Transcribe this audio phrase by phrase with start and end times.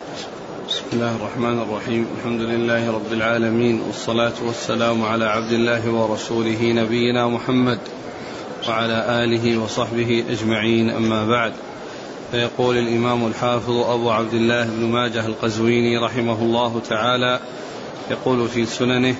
[0.00, 2.06] بسم الله الرحمن الرحيم.
[2.18, 7.78] الحمد لله رب العالمين والصلاة والسلام على عبد الله ورسوله نبينا محمد
[8.68, 10.90] وعلى آله وصحبه أجمعين.
[10.90, 11.52] أما بعد
[12.32, 17.40] فيقول الإمام الحافظ أبو عبد الله بن ماجه القزويني رحمه الله تعالى
[18.10, 19.14] يقول في سننه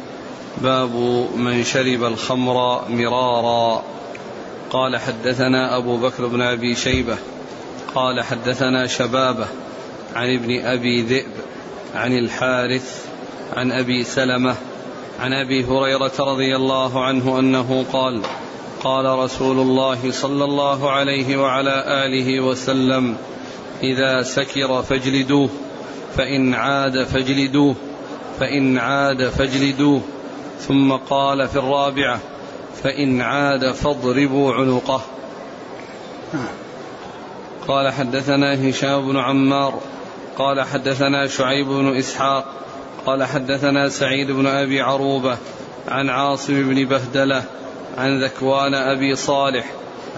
[0.62, 0.94] باب
[1.36, 3.82] من شرب الخمر مرارا.
[4.70, 7.18] قال حدثنا أبو بكر بن أبي شيبة
[7.94, 9.46] قال حدثنا شبابة
[10.14, 11.32] عن ابن أبي ذئب
[11.94, 13.06] عن الحارث
[13.56, 14.54] عن أبي سلمة
[15.20, 18.22] عن أبي هريرة رضي الله عنه أنه قال
[18.82, 23.16] قال رسول الله صلى الله عليه وعلى آله وسلم
[23.82, 25.48] إذا سكر فاجلدوه
[26.16, 27.74] فإن عاد فاجلدوه
[28.40, 30.00] فإن عاد فاجلدوه.
[30.60, 32.20] ثم قال في الرابعة
[32.82, 35.02] فإن عاد فاضربوا عنقه.
[37.68, 39.80] قال حدثنا هشام بن عمار
[40.40, 42.44] قال حدثنا شعيب بن إسحاق
[43.06, 45.38] قال حدثنا سعيد بن أبي عروبة
[45.88, 47.42] عن عاصم بن بهدلة
[47.98, 49.70] عن ذكوان أبي صالح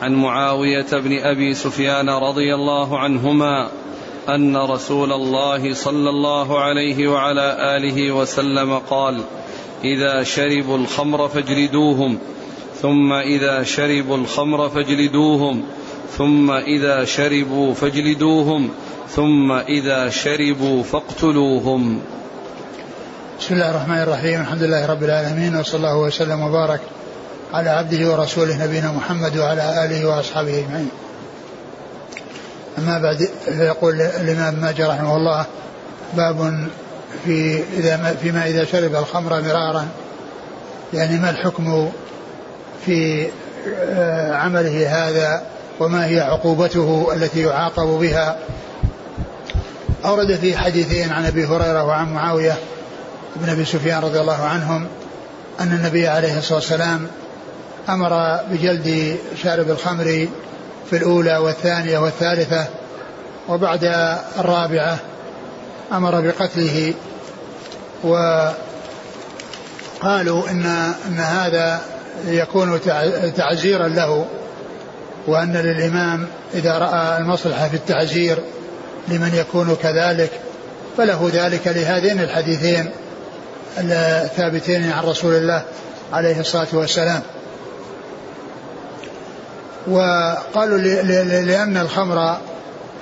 [0.03, 3.69] عن معاوية بن أبي سفيان رضي الله عنهما
[4.29, 9.21] أن رسول الله صلى الله عليه وعلى آله وسلم قال
[9.85, 12.19] إذا شربوا الخمر فاجلدوهم
[12.75, 15.65] ثم إذا شربوا الخمر فاجلدوهم
[16.19, 18.71] ثم إذا شربوا فاجلدوهم
[19.17, 22.01] ثم إذا شربوا فاقتلوهم.
[23.41, 24.41] بسم الله الرحمن الرحيم.
[24.41, 26.81] الحمد لله رب العالمين وصلى الله وسلم وبارك
[27.55, 30.91] على عبده ورسوله نبينا محمد وعلى آله وأصحابه أجمعين.
[32.79, 35.47] أما بعد فيقول الإمام ماجد رحمه الله
[36.17, 36.69] باب
[37.25, 39.89] في إذا فيما إذا شرب الخمر مرارا.
[40.95, 41.91] يعني ما الحكم
[42.87, 43.27] في
[43.79, 45.43] آه، عمله هذا؟
[45.81, 48.39] وما هي عقوبته التي يعاقب بها.
[50.05, 52.55] أورد في حديثين عن أبي هريرة وعن معاوية
[53.37, 54.87] بن أبي سفيان رضي الله عنهم
[55.61, 57.07] أن النبي عليه الصلاة والسلام
[57.89, 60.29] أمر بجلد شارب الخمر
[60.91, 62.67] في الأولى والثانية والثالثة
[63.49, 63.85] وبعد
[64.39, 64.99] الرابعة
[65.93, 66.95] أمر بقتله.
[68.03, 68.55] وقالوا
[70.51, 70.67] إن
[71.09, 71.81] إن هذا
[72.27, 72.81] يكون
[73.37, 74.27] تعزيرا له.
[75.27, 78.39] وأن للإمام إذا رأى المصلحة في التعزير
[79.09, 80.31] لمن يكون كذلك
[80.97, 82.91] فله ذلك لهذين الحديثين
[83.79, 85.63] الثابتين عن رسول الله
[86.13, 87.23] عليه الصلاة والسلام.
[89.87, 90.79] وقالوا
[91.43, 92.37] لأن الخمر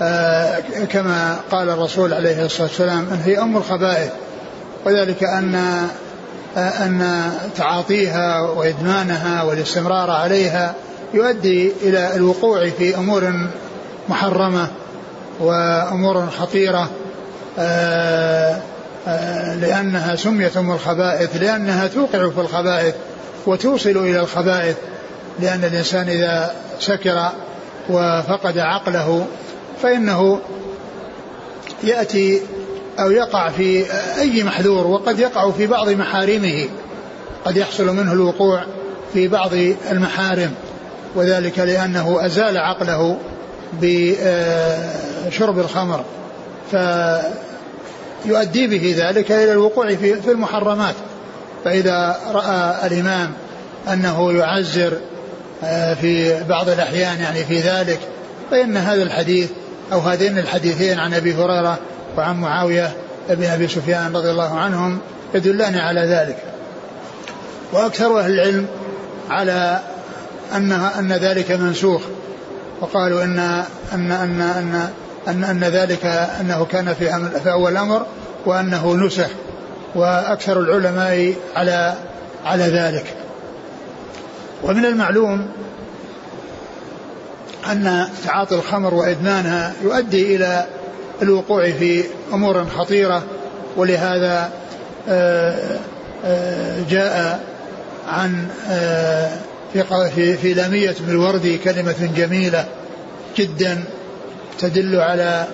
[0.03, 0.61] آه،
[0.91, 4.11] كما قال الرسول عليه الصلاة والسلام أن هي أم الخبائث.
[4.85, 5.55] وذلك أن
[6.57, 10.75] آه، أن تعاطيها وإدمانها والاستمرار عليها
[11.15, 13.33] يؤدي إلى الوقوع في أمور
[14.09, 14.69] محرمة
[15.41, 16.91] وأمور خطيرة
[17.59, 18.61] آه،
[19.09, 22.95] آه، لأنها سميت أم الخبائث لأنها توقع في الخبائث
[23.47, 24.77] وتوصل إلى الخبائث
[25.41, 27.29] لأن الإنسان إذا سكر
[27.91, 29.27] وفقد عقله
[29.83, 30.41] فإنه
[31.85, 32.41] يأتي
[33.01, 33.85] أو يقع في
[34.21, 36.69] أي محذور وقد يقع في بعض محارمه
[37.45, 38.65] قد يحصل منه الوقوع
[39.13, 39.51] في بعض
[39.91, 40.55] المحارم.
[41.15, 43.17] وذلك لأنه أزال عقله
[43.73, 46.05] بشرب الخمر
[46.71, 50.95] فيؤدي به ذلك إلى الوقوع في المحرمات.
[51.65, 53.33] فإذا رأى الإمام
[53.93, 54.93] أنه يعزر
[55.65, 58.01] آه، في بعض الأحيان يعني في ذلك
[58.51, 59.51] فإن هذا الحديث
[59.93, 61.79] أو هذين الحديثين عن أبي هريرة
[62.19, 62.93] وعن معاوية
[63.29, 64.99] بن أبي سفيان رضي الله عنهم
[65.35, 66.37] يدلان على ذلك.
[67.73, 68.67] وأكثر أهل العلم
[69.31, 69.81] على
[70.57, 72.03] أنها أن ذلك منسوخ.
[72.81, 73.39] وقالوا إن
[73.93, 74.91] أن أن أن
[75.29, 76.07] أن, أن ذلك
[76.41, 78.07] أنه كان في في أول الامر
[78.47, 79.29] وأنه نسخ
[79.95, 81.95] وأكثر العلماء على
[82.45, 83.17] على ذلك.
[84.63, 85.47] ومن المعلوم
[87.67, 90.67] أن تعاطي الخمر وإدمانها يؤدي إلى
[91.23, 93.23] الوقوع في أمور خطيرة
[93.77, 94.51] ولهذا
[95.09, 95.79] آه،
[96.25, 97.41] آه، جاء
[98.09, 99.31] عن آه،
[99.73, 102.67] في في لامية بالوردي كلمة جميلة
[103.37, 103.85] جدا
[104.59, 105.47] تدل على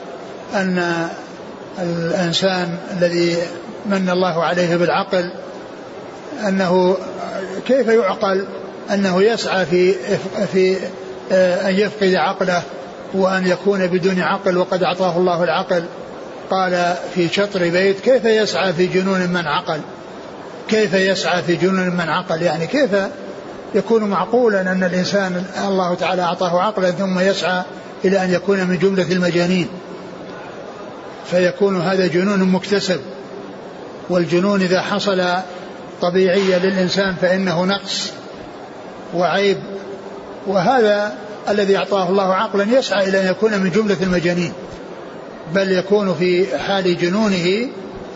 [0.55, 1.09] أن
[1.79, 3.37] الإنسان الذي
[3.87, 5.31] من الله عليه بالعقل
[6.49, 6.97] أنه
[7.67, 8.47] كيف يعقل؟
[8.91, 9.95] أنه يسعى في
[10.53, 10.77] في
[11.33, 12.63] آه، أن يفقد عقله
[13.15, 15.85] وأن يكون بدون عقل وقد أعطاه الله العقل.
[16.51, 19.81] قال في شطر بيت كيف يسعى في جنون من عقل؟
[20.69, 22.91] كيف يسعى في جنون من عقل؟ يعني كيف
[23.77, 27.63] يكون معقولا أن الإنسان الله تعالى أعطاه عقلا ثم يسعى
[28.05, 29.69] إلى أن يكون من جملة المجانين.
[31.31, 33.01] فيكون هذا جنون مكتسب.
[34.11, 35.25] والجنون إذا حصل
[36.03, 38.13] طبيعيا للإنسان فإنه نقص
[39.15, 39.57] وعيب.
[40.47, 41.15] وهذا
[41.49, 44.53] الذي أعطاه الله عقلا يسعى إلى أن يكون من جملة المجانين.
[45.55, 47.69] بل يكون في حال جنونه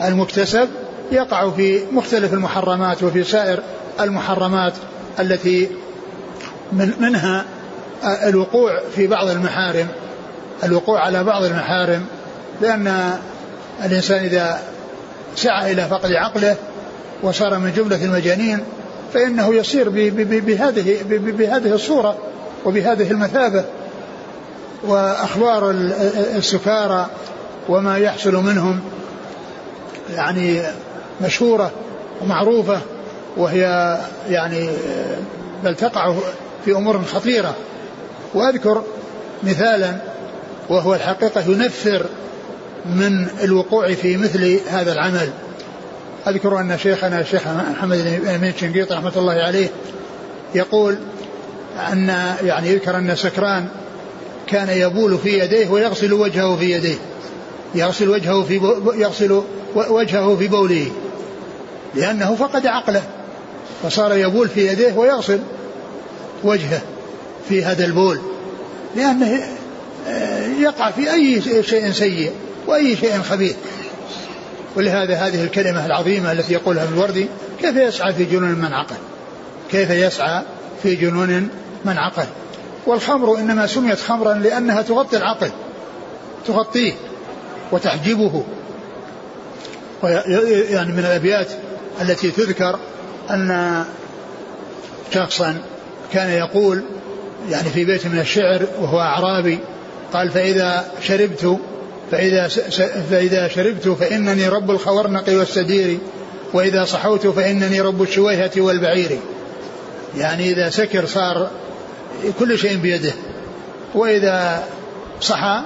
[0.04, 0.68] المكتسب
[1.12, 3.60] يقع في مختلف المحرمات وفي سائر
[4.00, 4.72] المحرمات.
[5.20, 5.68] التي
[6.72, 7.44] من منها
[8.04, 9.88] الوقوع في بعض المحارم
[10.64, 12.06] الوقوع على بعض المحارم
[12.60, 13.12] لأن
[13.84, 14.60] الإنسان إذا
[15.36, 16.56] سعى إلى فقد عقله
[17.22, 18.58] وصار من جملة المجانين
[19.14, 19.88] فإنه يصير
[20.18, 22.16] بهذه بهذه الصورة
[22.64, 23.64] وبهذه المثابة.
[24.84, 25.70] وأخبار
[26.36, 27.06] السكارى
[27.68, 28.80] وما يحصل منهم
[30.14, 30.62] يعني
[31.20, 31.70] مشهورة
[32.22, 32.80] ومعروفة
[33.36, 33.98] وهي
[34.28, 34.70] يعني
[35.64, 36.14] بل تقع
[36.64, 37.54] في أمور خطيرة.
[38.34, 38.82] وأذكر
[39.42, 39.96] مثالا
[40.68, 42.06] وهو الحقيقة ينفر
[42.86, 45.28] من الوقوع في مثل هذا العمل.
[46.28, 49.68] أذكر أن شيخنا الشيخ محمد بن شنقيط رحمة الله عليه
[50.54, 50.98] يقول
[51.92, 52.08] أن
[52.42, 53.68] يعني يذكر أن سكران
[54.46, 56.98] كان يبول في يديه ويغسل وجهه في يديه.
[57.74, 58.60] يغسل وجهه في
[58.94, 59.42] يغسل
[59.74, 60.90] وجهه في بوله.
[61.94, 63.02] لأنه فقد عقله.
[63.82, 65.40] فصار يبول في يديه ويغسل
[66.44, 66.80] وجهه
[67.48, 68.20] في هذا البول.
[68.96, 69.42] لأنه
[70.08, 72.32] آه، يقع في أي شيء سيء
[72.66, 73.56] وأي شيء خبيث.
[74.76, 77.26] ولهذا هذه الكلمة العظيمة التي يقولها ابن الوردي
[77.60, 78.96] كيف يسعى في جنون من عقل؟
[79.70, 80.42] كيف يسعى
[80.82, 81.48] في جنون
[81.84, 82.26] من عقل؟
[82.86, 85.50] والخمر إنما سميت خمرا لأنها تغطي العقل
[86.46, 86.92] تغطيه
[87.72, 88.44] وتحجبه
[90.70, 91.48] يعني من الأبيات
[92.00, 92.78] التي تذكر
[93.34, 93.84] أن
[95.14, 95.58] شخصا
[96.12, 96.84] كان يقول
[97.50, 99.58] يعني في بيت من الشعر وهو أعرابي
[100.12, 101.58] قال فإذا شربت
[102.10, 102.48] فإذا
[103.10, 105.98] فإذا شربت فإنني رب الخورنق والسدير
[106.52, 109.18] وإذا صحوت فإنني رب الشويهة والبعير.
[110.18, 111.50] يعني إذا سكر صار
[112.38, 113.12] كل شيء بيده
[113.94, 114.64] وإذا
[115.20, 115.62] صحى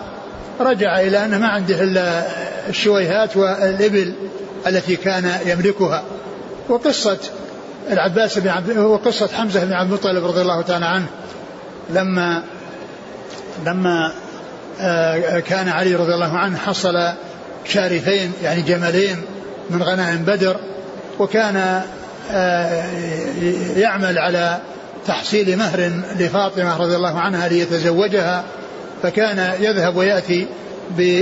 [0.61, 2.27] رجع إلى أنه ما عنده إلا
[2.69, 4.13] الشويهات والإبل
[4.67, 6.05] التي كان يملكها.
[6.69, 7.19] وقصة
[7.91, 11.07] العباس بن عبد وقصة حمزة بن عبد المطلب رضي الله تعالى عنه.
[11.91, 12.43] لما
[13.67, 14.13] لما
[14.81, 17.13] آه، كان علي رضي الله عنه حصل
[17.65, 19.17] شارفين يعني جملين
[19.71, 20.57] من غنائم بدر
[21.19, 21.83] وكان
[22.33, 22.85] آه،
[23.77, 24.59] يعمل على
[25.07, 28.45] تحصيل مهر لفاطمة رضي الله عنها ليتزوجها
[29.03, 30.47] فكان يذهب ويأتي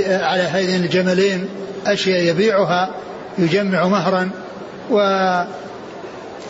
[0.08, 1.48] على هذين الجملين
[1.86, 2.90] أشياء يبيعها
[3.38, 4.30] يجمع مهرا
[4.90, 4.98] و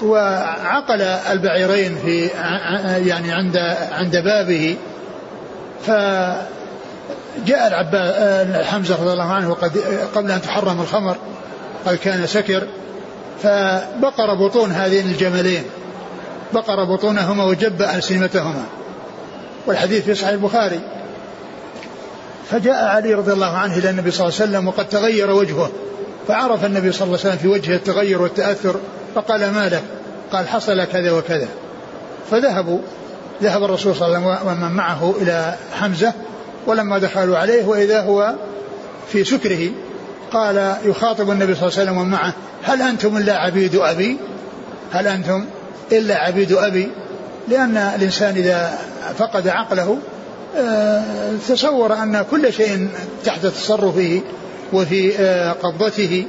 [0.03, 2.27] وعقل البعيرين في
[3.09, 3.57] يعني عند
[3.93, 4.77] عند بابه
[5.87, 6.47] فجاء
[7.67, 9.79] العباس حمزة رضي الله عنه وقد
[10.15, 11.17] قبل أن تحرم الخمر
[11.87, 12.67] قد كان سكر
[13.43, 15.65] فبقر بطون هذين الجملين
[16.53, 18.65] بقر بطونهما وجب ألسنتهما
[19.67, 20.81] والحديث في صحيح البخاري.
[22.51, 25.71] فجاء علي رضي الله عنه إلى النبي صلى الله عليه وسلم وقد تغير وجهه
[26.29, 28.77] فعرف النبي صلى الله عليه وسلم في وجهه التغير والتأثر
[29.15, 29.83] فقال ما لك؟
[30.33, 31.49] قال حصل كذا وكذا.
[32.31, 32.79] فذهبوا
[33.43, 36.13] ذهب الرسول صلى الله عليه وسلم ومن معه إلى حمزة
[36.67, 38.35] ولما دخلوا عليه وإذا هو
[39.13, 39.71] في سكره
[40.33, 44.17] قال يخاطب النبي صلى الله عليه وسلم ومن معه هل أنتم إلا عبيد أبي؟
[44.93, 45.45] هل أنتم
[45.93, 46.89] إلا عبيد أبي؟
[47.49, 48.79] لأن الإنسان إذا
[49.19, 49.99] فقد عقله
[50.57, 51.03] آه،
[51.49, 52.89] تصور أن كل شيء
[53.25, 54.21] تحت تصرفه
[54.73, 56.27] وفي آه، قبضته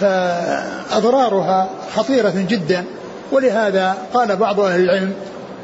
[0.00, 2.84] فأضرارها خطيرة جدا.
[3.32, 5.12] ولهذا قال بعض أهل العلم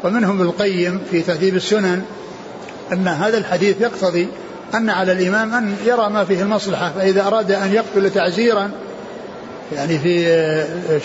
[0.04, 2.02] ومنهم القيم في تهذيب السنن
[2.92, 4.28] أن هذا الحديث يقتضي
[4.74, 8.70] أن على الإمام أن يرى ما فيه المصلحة فإذا أراد أن يقتل تعزيرا
[9.72, 10.44] يعني في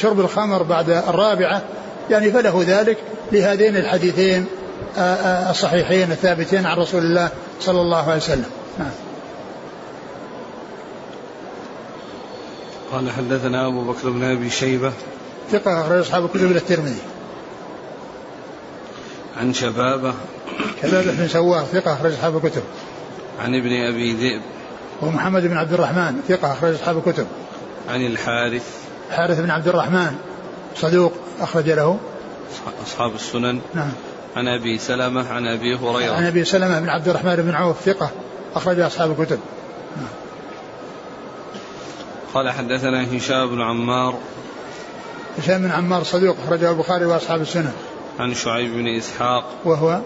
[0.01, 1.61] شرب الخمر بعد الرابعة
[2.09, 2.97] يعني فله ذلك
[3.31, 4.45] لهذين الحديثين
[5.49, 7.29] الصحيحين الثابتين عن رسول الله
[7.61, 8.45] صلى الله عليه وسلم.
[8.79, 8.91] نعم.
[12.95, 14.91] قال حدثنا أبو بكر بن أبي شيبة.
[15.51, 16.99] ثقة أخرج أصحاب الكتب إلى الترمذي.
[19.39, 20.13] عن شبابة.
[20.81, 22.63] شبابة بن سوار ثقة أخرج أصحاب الكتب.
[23.39, 24.41] عن ابن أبي ذئب.
[25.01, 27.27] ومحمد بن عبد الرحمن ثقة أخرج أصحاب الكتب.
[27.89, 28.63] عن الحارث.
[29.09, 30.15] الحارث بن عبد الرحمن
[30.75, 31.97] صدوق أخرج له.
[32.87, 33.59] أصحاب السنن.
[33.73, 33.91] نعم.
[34.35, 36.13] عن أبي سلمة عن أبي هريرة.
[36.13, 38.11] عن أبي سلمة بن عبد الرحمن بن عوف ثقة
[38.55, 39.39] أخرج أصحاب الكتب.
[39.97, 40.24] نعم.
[42.35, 44.15] قال حدثنا هشام بن عمار.
[45.37, 47.73] هشام بن عمار صدوق أخرجه البخاري وأصحاب السنن.
[48.19, 49.49] عن شعيب بن إسحاق.
[49.65, 49.99] وهو؟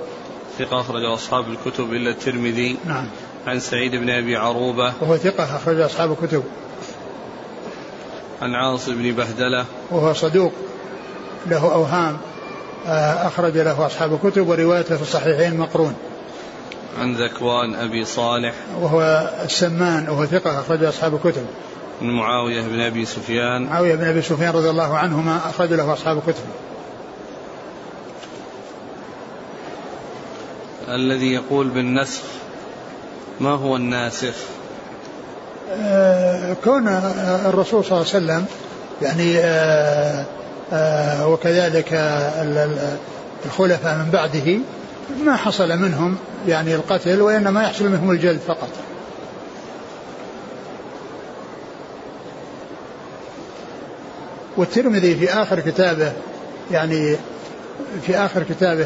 [0.60, 2.78] ثقة أخرج أصحاب الكتب إلا الترمذي.
[2.86, 3.06] نعم.
[3.48, 4.94] عن سعيد بن أبي عروبة.
[5.02, 6.44] وهو ثقة أخرج أصحاب الكتب.
[8.42, 9.66] عن عاص بن بهدلة.
[9.92, 10.54] وهو صدوق
[11.48, 12.18] له أوهام
[12.88, 15.96] آه، أخرج له أصحاب الكتب وروايته في الصحيحين مقرون.
[17.00, 18.54] عن ذكوان أبي صالح.
[18.82, 21.46] وهو السمان وهو ثقة أخرج أصحاب الكتب.
[22.02, 23.64] من معاوية بن أبي سفيان.
[23.64, 26.44] معاوية بن أبي سفيان رضي الله عنهما أخرج له أصحاب الكتب
[30.88, 32.22] الذي يقول بالنسخ
[33.40, 34.34] ما هو الناسخ؟
[35.72, 36.88] آه كون
[37.46, 38.46] الرسول صلى الله عليه وسلم
[39.02, 40.26] يعني آه
[40.74, 41.94] آه وكذلك
[43.46, 44.60] الخلفاء من بعده
[45.26, 48.70] ما حصل منهم يعني القتل وإنما يحصل منهم الجلد فقط.
[54.60, 56.12] والترمذي في آخر كتابه
[56.72, 57.16] يعني
[58.06, 58.86] في آخر كتابه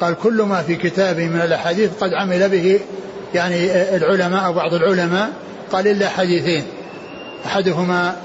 [0.00, 2.80] قال كل ما في كتابه من الأحاديث قد عمل به
[3.34, 5.30] يعني العلماء أو بعض العلماء
[5.72, 6.64] قال إلا حديثين.
[7.46, 8.16] أحدهما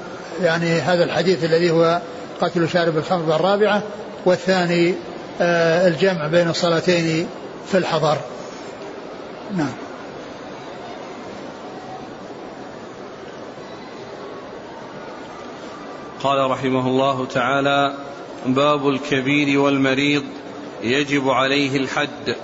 [0.44, 2.02] يعني هذا الحديث الذي هو
[2.42, 3.84] قتل شارب الخمر الرابعة
[4.26, 4.94] والثاني
[5.42, 7.28] آه، الجمع بين الصلاتين
[7.72, 8.18] في الحضر.
[9.58, 9.74] نعم.
[16.24, 17.94] قال رحمه الله تعالى
[18.46, 20.24] باب الكبير والمريض
[20.84, 22.36] يجب عليه الحد.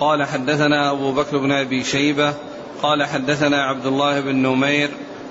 [0.00, 2.34] قال حدثنا أبو بكر بن أبي شيبة
[2.82, 4.90] قال حدثنا عبد الله بن نمير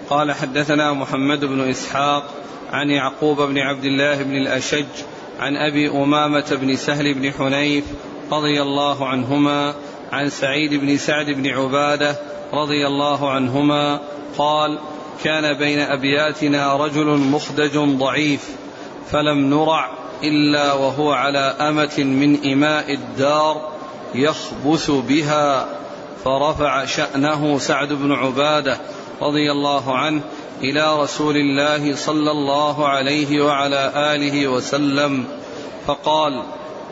[0.10, 2.24] قال حدثنا محمد بن إسحاق
[2.72, 4.86] عن يعقوب بن عبد الله بن الأشج
[5.40, 7.84] عن أبي أمامة بن سهل بن حنيف
[8.32, 9.74] رضي الله عنهما
[10.12, 12.16] عن سعيد بن سعد بن عبادة
[12.54, 14.00] رضي الله عنهما
[14.38, 14.80] قال
[15.24, 18.50] كان بين أبياتنا رجل مخدج ضعيف
[19.12, 19.90] فلم نرع
[20.24, 23.72] إلا وهو على أمة من إماء الدار
[24.16, 25.68] يخبث بها
[26.24, 28.78] فرفع شأنه سعد بن عبادة
[29.22, 30.22] رضي الله عنه
[30.62, 35.26] إلى رسول الله صلى الله عليه وعلى آله وسلم
[35.88, 36.44] فقال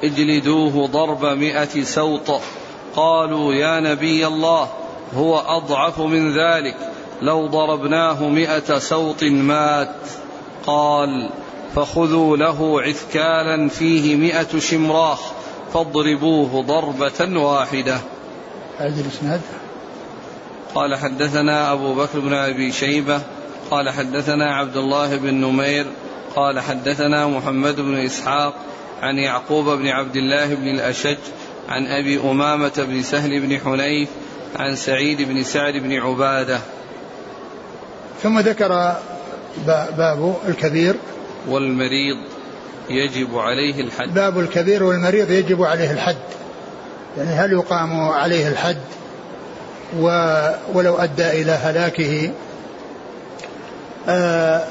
[0.03, 2.41] اجلدوه ضرب مئة سوط
[2.96, 4.70] قالوا يا نبي الله
[5.15, 6.77] هو أضعف من ذلك.
[7.22, 9.95] لو ضربناه مئة سوط مات.
[10.65, 11.29] قال
[11.75, 15.19] فخذوا له عثكالا فيه مئة شمراخ
[15.74, 17.98] فاضربوه ضربة واحدة.
[18.77, 19.41] هذه الإسناد؟
[20.75, 23.22] قال حدثنا أبو بكر بن أبي شيبة.
[23.72, 25.86] قال حدثنا عبد الله بن نمير.
[26.36, 28.53] قال حدثنا محمد بن إسحاق
[29.01, 31.17] عن يعقوب بن عبد الله بن الأشج
[31.69, 34.10] عن أبي أمامة بن سهل بن حنيف
[34.55, 36.60] عن سعيد بن سعد بن عبادة.
[38.24, 38.95] ثم ذكر
[39.98, 40.95] باب الكبير.
[41.50, 42.17] والمريض
[42.89, 44.13] يجب عليه الحد.
[44.13, 46.15] باب الكبير والمريض يجب عليه الحد.
[47.17, 48.77] يعني هل يقام عليه الحد؟
[50.74, 52.31] ولو أدى إلى هلاكه.
[54.10, 54.63] آه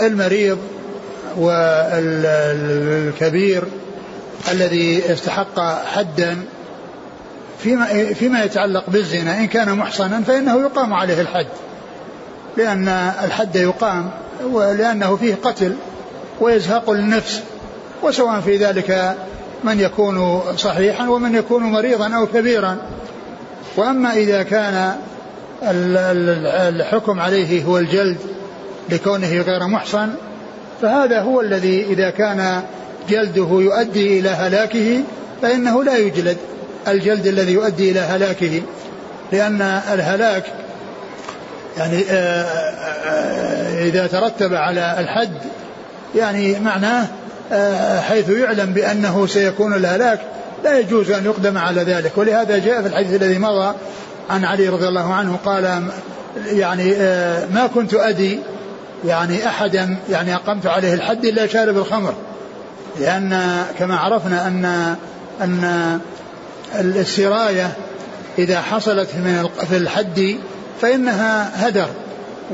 [0.00, 0.58] المريض
[1.36, 2.44] والكبير
[4.52, 6.38] الذي استحق حدا
[7.58, 11.46] فيما فيما يتعلق بالزنا إن كان محصنا فإنه يقام عليه الحد.
[12.56, 12.88] لأن
[13.24, 14.10] الحد يقام
[14.44, 15.76] ولأنه فيه قتل
[16.40, 17.42] ويزهق للنفس
[18.02, 19.16] وسواء في ذلك
[19.64, 22.76] من يكون صحيحا ومن يكون مريضا أو كبيرا.
[23.76, 24.96] وأما إذا كان
[25.62, 28.18] الحكم عليه هو الجلد
[28.90, 30.08] لكونه غير محصن
[30.82, 32.62] فهذا هو الذي إذا كان
[33.08, 35.00] جلده يؤدي إلى هلاكه
[35.42, 36.36] فإنه لا يجلد
[36.88, 38.62] الجلد الذي يؤدي إلى هلاكه
[39.32, 39.60] لأن
[39.92, 40.44] الهلاك
[41.76, 45.32] يعني آه، آه، إذا ترتب على الحد
[46.14, 47.06] يعني معناه
[47.52, 50.20] آه، حيث يعلم بأنه سيكون الهلاك
[50.64, 52.12] لا يجوز أن يقدم على ذلك.
[52.16, 53.74] ولهذا جاء في الحديث الذي مضى
[54.30, 55.82] عن علي رضي الله عنه قال
[56.46, 56.94] يعني
[57.54, 58.38] ما كنت أدي
[59.06, 62.14] يعني أحدا يعني أقمت عليه الحد إلا شارب الخمر.
[63.00, 64.94] لأن كما عرفنا أن
[65.40, 66.00] أن
[66.80, 67.72] السراية
[68.38, 70.36] إذا حصلت من في الحد
[70.82, 71.88] فإنها هدر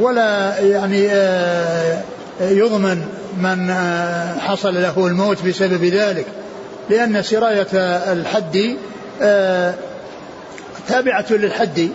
[0.01, 2.03] ولا يعني آه،
[2.41, 3.05] يضمن
[3.39, 6.27] من آه، حصل له الموت بسبب ذلك
[6.91, 7.67] لأن سراية
[8.13, 8.77] الحد
[9.23, 9.75] آه،
[10.89, 11.89] تابعة للحد.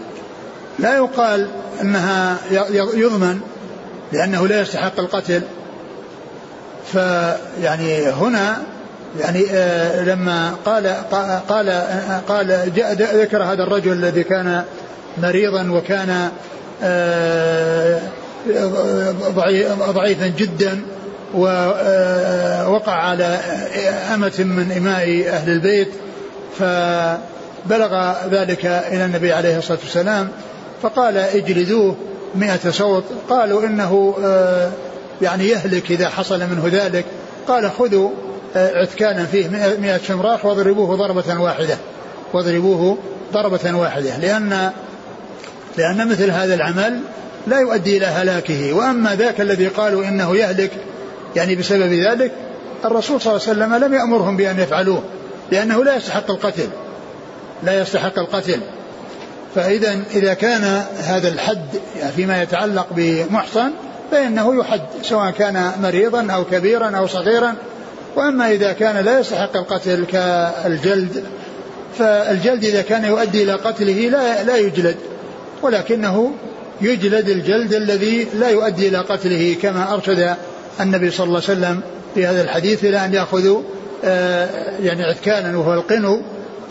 [0.80, 1.48] لا يقال
[1.82, 2.38] أنها
[2.94, 3.40] يضمن
[4.12, 5.42] لأنه لا يستحق القتل.
[6.92, 8.58] فيعني هنا
[9.20, 10.88] يعني آه لما قال
[11.50, 11.70] قال
[12.28, 14.64] قال جاء ذكر هذا الرجل الذي كان
[15.18, 16.30] مريضا وكان
[16.84, 18.02] آه
[19.92, 20.82] ضعيفا جدا
[21.34, 23.40] ووقع على
[24.14, 25.88] أمة من إماء أهل البيت
[26.60, 26.64] ف
[27.66, 30.30] بلغ ذلك إلى النبي عليه الصلاة والسلام
[30.82, 31.96] فقال اجلدوه
[32.36, 34.72] مئة صوت قالوا إنه آه،
[35.22, 37.06] يعني يهلك إذا حصل منه ذلك
[37.48, 38.10] قال خذوا
[38.56, 39.48] آه، عتكانا فيه
[39.82, 41.78] مئة شمراخ واضربوه ضربة واحدة
[42.34, 42.98] واضربوه
[43.34, 44.72] ضربة واحدة لأن
[45.78, 47.00] لأن مثل هذا العمل
[47.48, 48.74] لا يؤدي إلى هلاكه.
[48.74, 50.72] وأما ذاك الذي قالوا إنه يهلك
[51.36, 52.32] يعني بسبب ذلك
[52.86, 55.04] الرسول صلى الله عليه وسلم لم يأمرهم بأن يفعلوه
[55.52, 56.68] لأنه لا يستحق القتل.
[57.64, 58.60] لا يستحق القتل.
[59.56, 61.68] فإذا إذا كان هذا الحد
[62.16, 63.72] فيما يتعلق بمحصن
[64.12, 67.56] فإنه يحد سواء كان مريضا أو كبيرا أو صغيرا.
[68.16, 71.24] وأما إذا كان لا يستحق القتل كالجلد
[71.98, 74.96] فالجلد إذا كان يؤدي إلى قتله لا لا يجلد.
[75.64, 76.32] ولكنه
[76.82, 80.36] يجلد الجلد الذي لا يؤدي إلى قتله كما أرشد
[80.82, 81.82] النبي صلى الله عليه وسلم
[82.16, 83.62] في هذا الحديث إلى أن يأخذوا
[84.06, 84.50] آه،
[84.84, 86.22] يعني عتكانا وهو القنو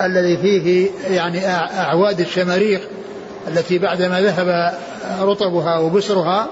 [0.03, 2.81] الذي فيه يعني أعواد الشماريخ
[3.49, 4.75] التي بعدما ذهب
[5.21, 6.49] رطبها وبسرها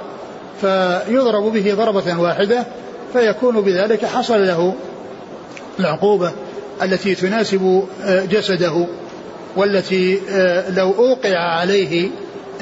[0.60, 2.66] فيضرب به ضربة واحدة
[3.12, 4.74] فيكون بذلك حصل له
[5.80, 6.32] العقوبة
[6.82, 8.86] التي تناسب آه، جسده
[9.56, 12.08] والتي آه، لو أوقع عليه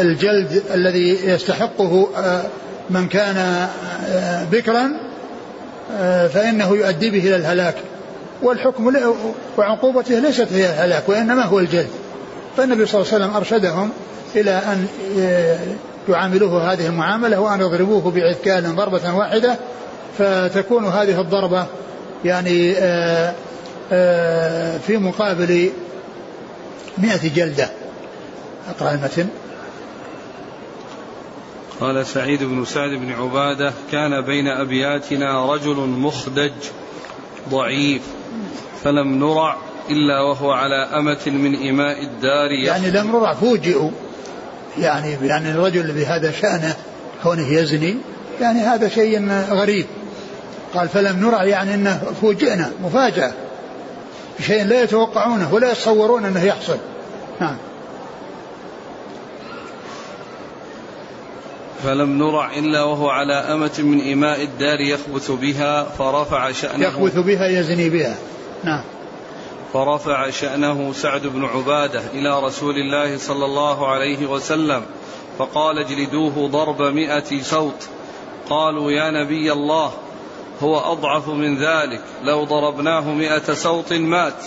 [0.01, 2.43] الجلد الذي يستحقه آه،
[2.91, 3.69] من كان
[4.53, 4.91] بكرا
[6.29, 7.75] فإنه يؤدي به إلى الهلاك.
[8.43, 8.97] والحكم
[9.59, 11.89] وعقوبته ليست هي الهلاك وإنما هو الجلد.
[12.57, 13.91] فالنبي صلى الله عليه وسلم أرشدهم
[14.37, 14.87] إلى أن
[16.09, 19.57] يعاملوه هذه المعاملة وأن يضربوه بعكال ضربة واحدة
[20.19, 21.67] فتكون هذه الضربة
[22.25, 22.75] يعني
[24.79, 25.71] في مقابل
[26.99, 27.69] مئة جلدة.
[28.71, 29.27] أقرأ المتن.
[31.81, 36.53] قال سعيد بن سعد بن عبادة كان بين أبياتنا رجل مخدج
[37.51, 38.03] ضعيف
[38.85, 39.57] فلم نرع
[39.91, 43.91] إلا وهو على أمة من إماء الدار يعني لم نرع فوجئوا.
[44.79, 46.77] يعني يعني الرجل بهذا شأنه
[47.23, 47.97] كونه يزني
[48.41, 49.87] يعني هذا شيء غريب.
[50.75, 53.33] قال فلم نرع يعني إنه فوجئنا مفاجأة.
[54.39, 56.79] بشيء لا يتوقعونه ولا يتصورون إنه يحصل.
[57.41, 57.57] نعم.
[61.85, 67.47] فلم نرع إلا وهو على أمة من إماء الدار يخبث بها فرفع شأنه يخبث بها
[67.47, 68.17] يزني بها.
[68.65, 68.85] نعم.
[69.73, 74.83] فرفع شأنه سعد بن عبادة إلى رسول الله صلى الله عليه وسلم
[75.39, 77.89] فقال اجلدوه ضرب مئة صوت.
[78.51, 79.93] قالوا يا نبي الله
[80.63, 84.45] هو أضعف من ذلك لو ضربناه مئة صوت مات.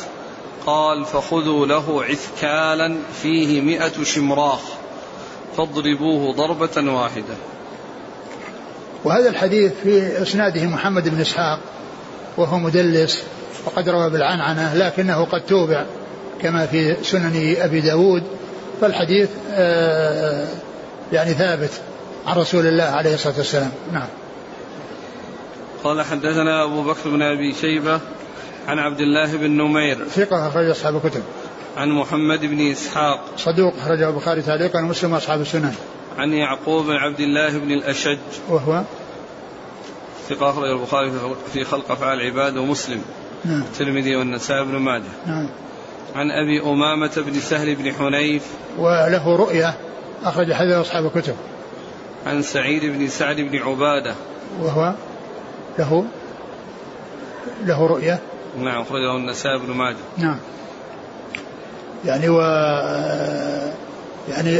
[0.65, 4.80] قال فخذوا له عثكالا فيه مئة شمراخ.
[5.57, 7.35] فاضربوه ضربة واحدة.
[9.03, 11.59] وهذا الحديث في إسناده محمد بن إسحاق
[12.37, 13.23] وهو مدلس
[13.65, 15.85] وقد روى بالعنعنة لكنه قد توبع
[16.41, 18.23] كما في سنن أبي داود.
[18.81, 20.47] فالحديث آه،
[21.11, 21.71] يعني ثابت
[22.27, 23.71] عن رسول الله عليه الصلاة والسلام.
[23.93, 24.07] نعم.
[25.83, 27.99] قال حدثنا أبو بكر بن أبي شيبة
[28.67, 30.05] عن عبد الله بن نمير.
[30.15, 31.23] ثقة أخرج أصحاب الكتب.
[31.77, 33.19] عن محمد بن إسحاق.
[33.37, 35.73] صدوق أخرجه البخاري تعليقا ومسلم وأصحاب السنن.
[36.17, 38.17] عن يعقوب بن عبد الله بن الأشج.
[38.49, 38.83] وهو؟
[40.29, 41.11] ثقة أخرج البخاري
[41.53, 43.01] في خلق أفعال العباد ومسلم.
[43.45, 43.61] نعم.
[43.61, 45.03] الترمذي والنسائي بن ماجه.
[45.27, 45.47] نعم.
[46.15, 48.43] عن أبي أمامة بن سهل بن حنيف.
[48.77, 49.73] وله رؤية
[50.23, 51.35] أخرج حديث أصحاب الكتب.
[52.25, 54.15] عن سعيد بن سعد بن عبادة.
[54.61, 54.93] وهو؟
[55.79, 56.05] له؟
[57.63, 58.19] له رؤية.
[58.59, 59.95] نعم أخرجه النسائي بن ماجه.
[60.17, 60.37] نعم.
[62.05, 62.41] يعني و
[64.29, 64.59] يعني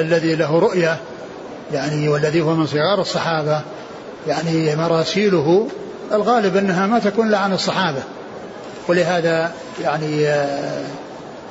[0.00, 0.96] الذي له رؤية
[1.72, 3.60] يعني والذي هو من صغار الصحابة
[4.28, 5.68] يعني مراسيله
[6.12, 8.02] الغالب أنها ما تكون إلا عن الصحابة.
[8.88, 9.52] ولهذا
[9.82, 10.82] يعني آه،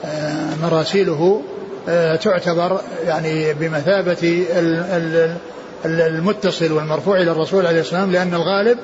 [0.06, 1.42] آه، مراسيله
[1.90, 4.44] آه، تعتبر يعني بمثابة
[5.86, 8.78] المتصل والمرفوع إلى الرسول عليه والسلام لأن الغالب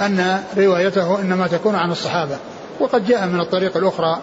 [0.00, 2.36] أن روايته إنما تكون عن الصحابة.
[2.80, 4.18] وقد جاء من الطريق الأخرى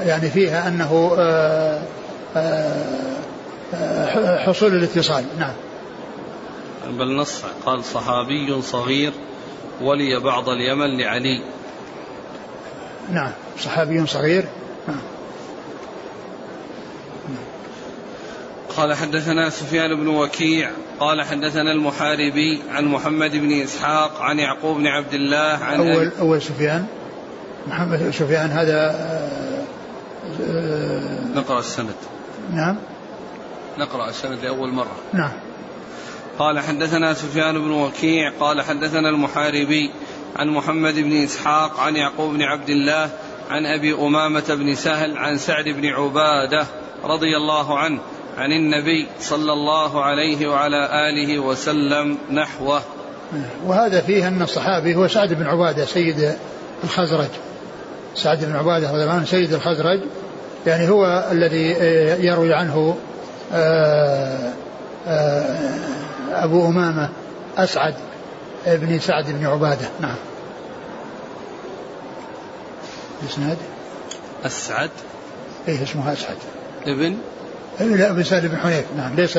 [0.00, 0.88] يعني فيها أنه
[4.46, 5.24] حصول الاتصال.
[5.38, 5.54] نعم.
[6.90, 9.12] بل نص قال صحابي صغير
[9.80, 11.44] ولي بعض اليمن لعلي.
[13.12, 13.30] نعم.
[13.58, 14.44] صحابي صغير.
[14.88, 15.00] نعم.
[18.76, 24.86] قال حدثنا سفيان بن وكيع قال حدثنا المحاربي عن محمد بن إسحاق عن يعقوب بن
[24.86, 26.86] عبد الله عن أول أول سفيان.
[27.66, 28.94] محمد سفيان هذا
[31.34, 31.94] نقرأ السند.
[32.52, 32.76] نعم.
[33.78, 34.96] نقرأ السند لأول مرة.
[35.12, 35.32] نعم.
[36.38, 39.90] قال حدثنا سفيان بن وكيع قال حدثنا المحاربي
[40.36, 43.10] عن محمد بن إسحاق عن يعقوب بن عبد الله
[43.50, 46.66] عن أبي أمامة بن سهل عن سعد بن عبادة
[47.04, 48.00] رضي الله عنه
[48.36, 52.82] عن النبي صلى الله عليه وعلى آله وسلم نحوه.
[53.66, 56.34] وهذا فيه أن الصحابي هو سعد بن عبادة سيد
[56.84, 57.30] الخزرج.
[58.14, 60.00] سعد بن عبادة رضي الله عنه سيد الخزرج.
[60.66, 61.70] يعني هو الذي
[62.26, 62.96] يروي عنه
[63.52, 64.52] آه،
[65.06, 65.68] آه،
[66.32, 67.08] أبو أمامة
[67.58, 67.94] أسعد
[68.66, 69.88] بن سعد بن عبادة.
[70.00, 70.16] نعم.
[73.22, 73.56] الإسناد
[74.44, 74.90] أسعد؟
[75.68, 76.36] إيه اسمه أسعد.
[76.86, 77.16] ابن؟
[77.80, 78.84] لا ابن سعد بن حنيف.
[78.96, 79.32] نعم ليس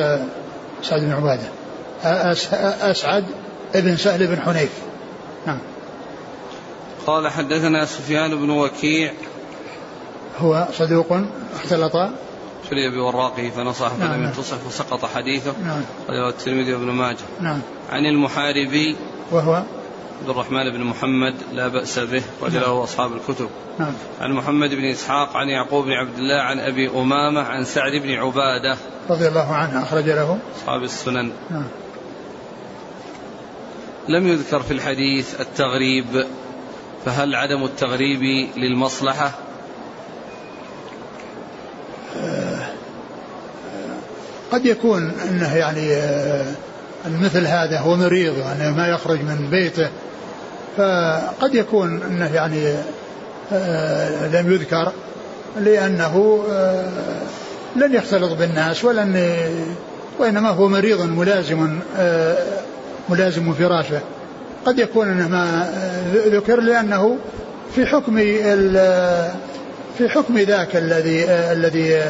[0.82, 1.48] سعد بن عبادة.
[2.90, 3.24] أسعد
[3.74, 4.70] ابن سهل بن حنيف.
[5.46, 5.58] نعم.
[7.06, 9.12] قال حدثنا سفيان بن وكيع
[10.38, 11.06] هو صدوق
[11.54, 11.96] اختلط.
[12.64, 14.24] ابتلي بوراقه فنصح فلم نعم.
[14.24, 15.54] ينتصح فسقط حديثه.
[15.64, 15.82] نعم.
[16.08, 17.24] رواه الترمذي وابن ماجه.
[17.40, 17.60] نعم.
[17.92, 18.96] عن المحاربي
[19.30, 19.54] وهو؟
[20.20, 22.76] عبد الرحمن بن محمد لا بأس به رجله نعم.
[22.76, 23.48] أصحاب الكتب.
[23.78, 23.92] نعم.
[24.20, 28.10] عن محمد بن إسحاق عن يعقوب بن عبد الله عن أبي أمامة عن سعد بن
[28.10, 28.76] عبادة.
[29.10, 30.38] رضي الله عنه أخرج له.
[30.56, 31.30] أصحاب السنن.
[31.50, 31.66] نعم.
[34.08, 36.26] لم يذكر في الحديث التغريب
[37.04, 39.30] فهل عدم التغريب للمصلحة؟
[44.54, 46.44] قد يكون أنه يعني آه،
[47.22, 49.88] مثل هذا هو مريض وانه ما يخرج من بيته.
[50.76, 52.74] فقد يكون أنه يعني
[53.52, 54.92] آه، لم يذكر
[55.60, 56.88] لأنه آه،
[57.76, 59.34] لن يختلط بالناس ولن
[60.18, 61.78] وإنما هو مريض ملازم
[63.08, 64.00] ملازم فراشه.
[64.66, 65.70] قد يكون أنه ما
[66.14, 67.16] ذكر لأنه
[67.74, 68.16] في حكم
[69.98, 72.02] في حكم ذاك الذي الذي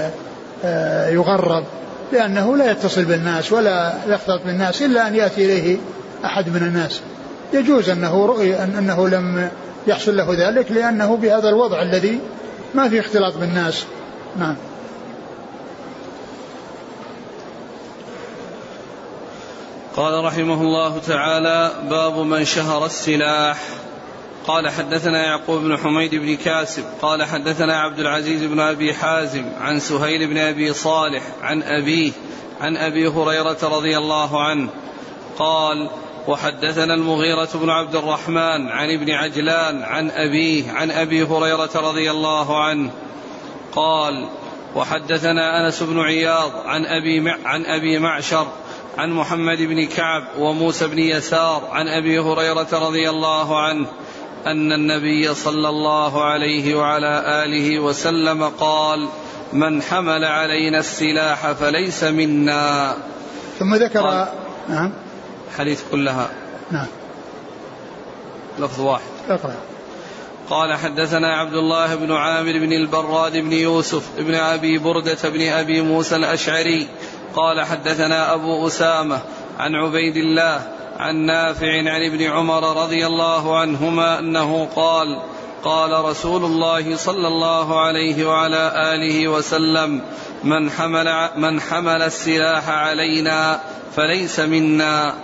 [1.14, 1.64] يغرب.
[2.14, 5.78] لأنه لا يتصل بالناس ولا يختلط بالناس إلا أن يأتي إليه
[6.24, 7.00] أحد من الناس.
[7.52, 9.48] يجوز أنه رؤي أن أنه لم
[9.86, 12.20] يحصل له ذلك لأنه بهذا الوضع الذي
[12.74, 13.84] ما في اختلاط بالناس.
[14.36, 14.56] نعم.
[19.96, 23.58] قال رحمه الله تعالى باب من شهر السلاح.
[24.46, 29.80] قال حدثنا يعقوب بن حميد بن كاسب قال حدثنا عبد العزيز بن أبي حازم عن
[29.80, 32.12] سهيل بن أبي صالح عن أبيه
[32.60, 34.68] عن أبي هريرة رضي الله عنه
[35.38, 35.90] قال
[36.28, 42.64] وحدثنا المغيرة بن عبد الرحمن عن ابن عجلان عن أبيه عن أبي هريرة رضي الله
[42.64, 42.90] عنه
[43.72, 44.28] قال
[44.76, 48.46] وحدثنا أنس بن عياض عن أبي عن أبي معشر
[48.98, 53.86] عن محمد بن كعب وموسى بن يسار عن أبي هريرة رضي الله عنه
[54.46, 59.08] أن النبي صلى الله عليه وعلى آله وسلم قال
[59.52, 62.96] من حمل علينا السلاح فليس منا.
[63.58, 64.28] ثم ذكر
[64.68, 64.92] نعم.
[65.58, 66.28] حديث كلها.
[66.70, 66.86] نعم.
[68.58, 69.02] لفظ واحد.
[69.28, 69.54] اقرأ.
[70.50, 75.80] قال حدثنا عبد الله بن عامر بن البراد بن يوسف بن أبي بردة بن أبي
[75.80, 76.88] موسى الأشعري.
[77.36, 79.20] قال حدثنا أبو أسامة
[79.58, 85.20] عن عبيد الله عن نافع عن ابن عمر رضي الله عنهما أنه قال
[85.64, 90.02] قال رسول الله صلى الله عليه وعلى آله وسلم
[90.44, 93.60] من حمل من حمل السلاح علينا
[93.96, 95.14] فليس منا.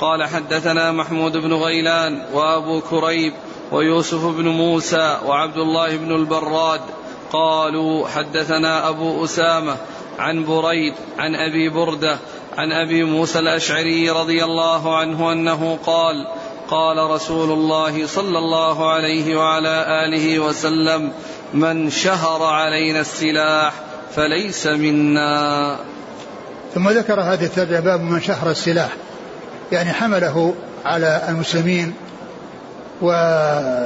[0.00, 3.32] قال حدثنا محمود بن غيلان وأبو كريب
[3.72, 6.80] ويوسف بن موسى وعبد الله بن البراد
[7.32, 9.76] قالوا حدثنا أبو أسامة
[10.18, 12.18] عن بريد عن أبي بردة
[12.56, 16.26] عن أبي موسى الأشعري رضي الله عنه أنه قال
[16.68, 21.12] قال رسول الله صلى الله عليه وعلى آله وسلم
[21.54, 23.72] من شهر علينا السلاح
[24.14, 25.76] فليس منا.
[26.74, 28.90] ثم ذكر هذه الترجمه باب من شهر السلاح.
[29.72, 31.94] يعني حمله على المسلمين
[33.02, 33.82] ولإيذائهم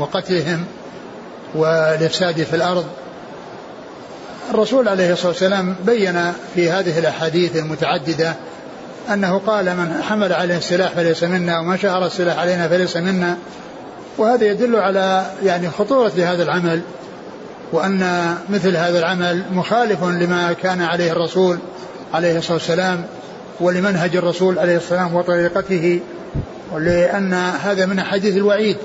[0.00, 0.64] وقتلهم
[1.54, 2.86] والإفساد في الأرض.
[4.50, 8.34] الرسول عليه الصلاة والسلام بين في هذه الأحاديث المتعددة
[9.12, 13.36] أنه قال من حمل عليه السلاح فليس منا ومن شهر السلاح علينا فليس منا.
[14.18, 16.80] وهذا يدل على يعني خطورة هذا العمل
[17.72, 21.58] وأن مثل هذا العمل مخالف لما كان عليه الرسول
[22.14, 23.04] عليه الصلاة والسلام
[23.60, 26.00] ولمنهج الرسول عليه الصلاة والسلام وطريقته
[26.72, 28.76] ولأن هذا من أحاديث الوعيد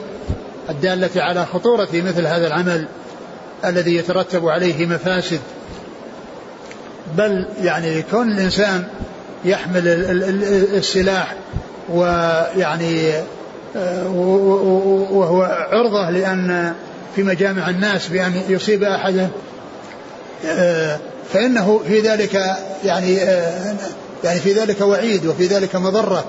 [0.69, 2.87] الدالة على خطورة مثل هذا العمل.
[3.65, 5.39] الذي يترتب عليه مفاسد.
[7.17, 8.83] بل يعني كون الإنسان
[9.45, 9.87] يحمل
[10.75, 11.35] السلاح
[11.89, 13.13] ويعني
[13.75, 14.09] آه،
[15.11, 16.73] وهو عرضة لأن
[17.15, 19.29] في مجامع الناس بأن يصيب أحدا
[20.45, 20.99] آه،
[21.33, 22.41] فإنه في ذلك
[22.85, 23.75] يعني آه،
[24.23, 26.25] يعني في ذلك وعيد وفي ذلك مضرة.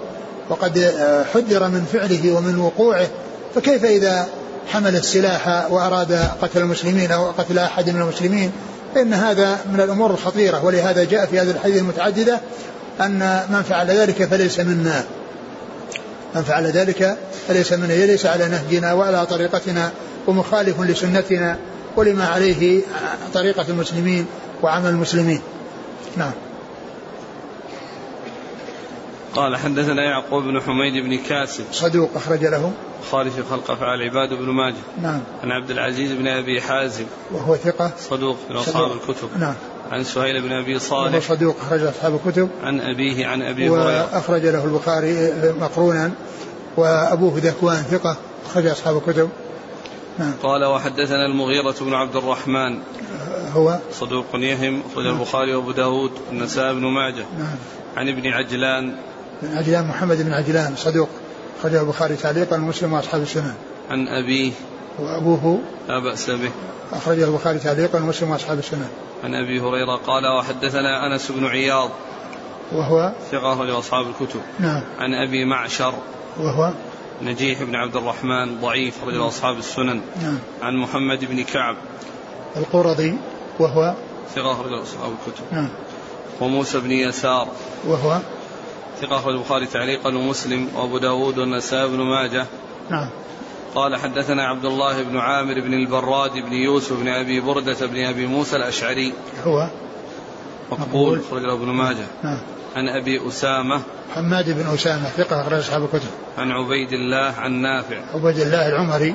[0.49, 0.95] وقد
[1.35, 3.07] حذر من فعله ومن وقوعه.
[3.55, 4.27] فكيف إذا
[4.69, 8.53] حمل السلاح وأراد قتل المسلمين أو قتل أحد من المسلمين
[8.95, 10.65] فإن هذا من الأمور الخطيرة.
[10.65, 12.41] ولهذا جاء في هذه الحديث المتعددة
[13.01, 15.05] أن من فعل ذلك فليس منا.
[16.35, 17.17] من فعل ذلك
[17.49, 17.93] فليس منا.
[17.93, 19.91] ليس على نهجنا وعلى طريقتنا
[20.27, 21.59] ومخالف لسنتنا
[21.97, 22.83] ولما عليه
[23.35, 24.27] طريقة المسلمين
[24.63, 25.41] وعمل المسلمين.
[26.17, 26.33] نعم.
[29.35, 31.65] قال حدثنا يعقوب بن حميد بن كاسب.
[31.73, 32.73] صدوق أخرج له.
[33.01, 34.75] البخاري في خلق أفعال العباد بن ماجه.
[35.03, 35.21] نعم.
[35.43, 37.05] عن عبد العزيز بن أبي حازم.
[37.33, 37.91] وهو ثقة.
[37.99, 39.29] صدوق من أصحاب الكتب.
[39.39, 39.55] نعم.
[39.91, 42.49] عن سهيل بن أبي وهو صالح صدوق أخرج أصحاب الكتب.
[42.63, 44.15] عن أبيه عن أبي هريرة.
[44.15, 46.11] وأخرج له البخاري مقرونا.
[46.77, 48.17] وأبوه ذكوان ثقة.
[48.47, 49.29] أخرج أصحاب الكتب.
[50.19, 50.33] نعم.
[50.43, 52.79] قال وحدثنا المغيرة بن عبد الرحمن.
[53.53, 53.79] هو.
[53.93, 54.83] صدوق يهم.
[54.93, 56.13] أخرج البخاري وأبو داود.
[56.29, 57.25] والنسائي بن ماجه.
[57.39, 57.57] نعم.
[57.97, 58.97] عن ابن عجلان.
[59.45, 61.09] بن عجلان محمد بن عجلان صدوق
[61.61, 63.55] أخرجه البخاري تعليقا ومسلم وأصحاب السنن
[63.91, 64.53] عن أبيه.
[64.99, 65.59] وأبوه.
[65.89, 66.51] لا بأس به.
[66.93, 68.89] أخرجه البخاري تعليقا ومسلم وأصحاب السنن
[69.25, 71.91] عن أبي هريرة قال وحدثنا أنس بن عياض.
[72.73, 74.41] وهو؟ ثقة أخرج أصحاب الكتب.
[74.61, 74.81] نعم.
[74.99, 75.95] عن أبي معشر.
[76.41, 76.73] وهو؟
[77.23, 80.01] نجيح بن عبد الرحمن ضعيف رجل أصحاب السنن.
[80.23, 80.39] نعم.
[80.63, 81.77] عن محمد بن كعب.
[82.57, 83.15] القرظي
[83.59, 83.95] وهو؟
[84.35, 85.45] ثقة أخرج أصحاب الكتب.
[85.53, 85.69] نعم.
[86.41, 87.49] وموسى بن يسار.
[87.87, 88.19] وهو؟
[89.05, 92.47] ثقة أخرج البخاري تعليقا ومسلم وأبو داود والنسائي بن ماجه.
[92.91, 93.09] نعم.
[93.75, 98.27] قال حدثنا عبد الله بن عامر بن البراد بن يوسف بن أبي بردة بن أبي
[98.27, 99.13] موسى الأشعري.
[99.47, 99.69] هو؟
[100.73, 101.21] مقبول.
[101.29, 102.07] أخرج له ابن ماجه.
[102.23, 102.39] نعم.
[102.77, 103.83] عن أبي أسامة.
[104.15, 106.11] حماد بن أسامة ثقة أخرج أصحاب الكتب.
[106.39, 108.01] عن عبيد الله عن نافع.
[108.15, 109.15] عبيد الله العمري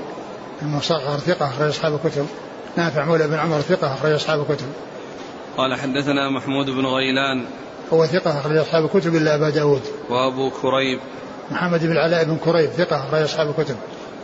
[0.61, 2.27] المصغر ثقة أخرج أصحاب الكتب.
[2.77, 4.67] نافع مولى بن عمر ثقة أخرج أصحاب الكتب.
[5.57, 7.45] قال حدثنا محمود بن غيلان.
[7.93, 9.81] هو ثقة أخرج أصحاب الكتب إلا أبا داود.
[10.09, 10.99] وأبو كريب.
[11.51, 13.75] محمد بن العلاء بن كريب ثقة أخرج أصحاب الكتب.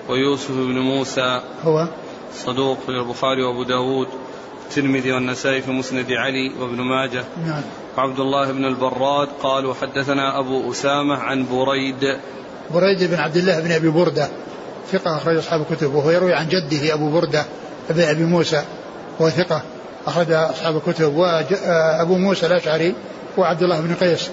[0.10, 1.41] ويوسف بن موسى.
[1.63, 1.88] هو؟
[2.36, 4.08] صدوق في البخاري وأبو داود.
[4.69, 7.23] الترمذي والنسائي في مسند علي وابن ماجه.
[7.45, 7.62] نعم.
[7.97, 12.17] وعبد الله بن البراد قالوا حدثنا أبو أسامة عن بريد.
[12.73, 14.28] بريد بن عبد الله بن أبي بردة
[14.91, 15.95] ثقة أخرج أصحاب الكتب.
[15.95, 17.45] وهو يروي عن جده أبو بردة
[17.89, 18.63] بن أبي موسى
[19.19, 19.62] وهو ثقة
[20.08, 21.15] أخرج أصحاب الكتب.
[21.15, 22.95] وأبو موسى الأشعري
[23.37, 24.29] وعبد الله بن قيس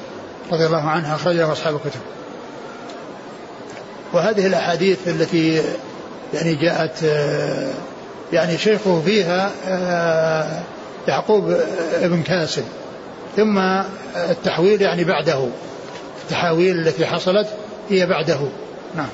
[0.52, 2.00] رضي الله عنه أخرجه أصحاب الكتب.
[4.12, 5.62] وهذه الأحاديث التي
[6.34, 7.70] يعني جاءت آه،
[8.32, 10.62] يعني شيخه فيها آه،
[11.08, 11.56] يعقوب
[12.02, 12.64] بن كاسب.
[13.36, 13.58] ثم
[14.16, 15.48] التحويل يعني بعده.
[16.22, 17.48] التحاويل التي حصلت
[17.90, 18.40] هي بعده.
[18.96, 19.08] نعم.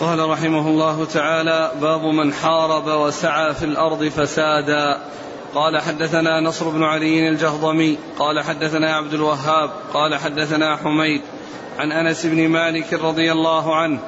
[0.00, 4.98] قال رحمه الله تعالى باب من حارب وسعى في الأرض فسادا.
[5.58, 11.20] قال حدثنا نصر بن علي الجهضمي قال حدثنا عبد الوهاب قال حدثنا حميد
[11.78, 13.98] عن أنس بن مالك رضي الله عنه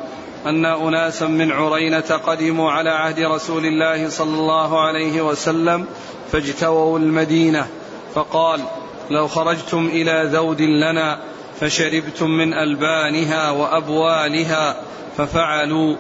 [0.47, 5.87] أن أناسا من عرينة قدموا على عهد رسول الله صلى الله عليه وسلم
[6.33, 7.67] فاجتووا المدينة
[8.15, 8.61] فقال
[9.11, 11.19] لو خرجتم إلى ذود لنا
[11.61, 14.77] فشربتم من ألبانها وأبوالها
[15.17, 15.97] ففعلوا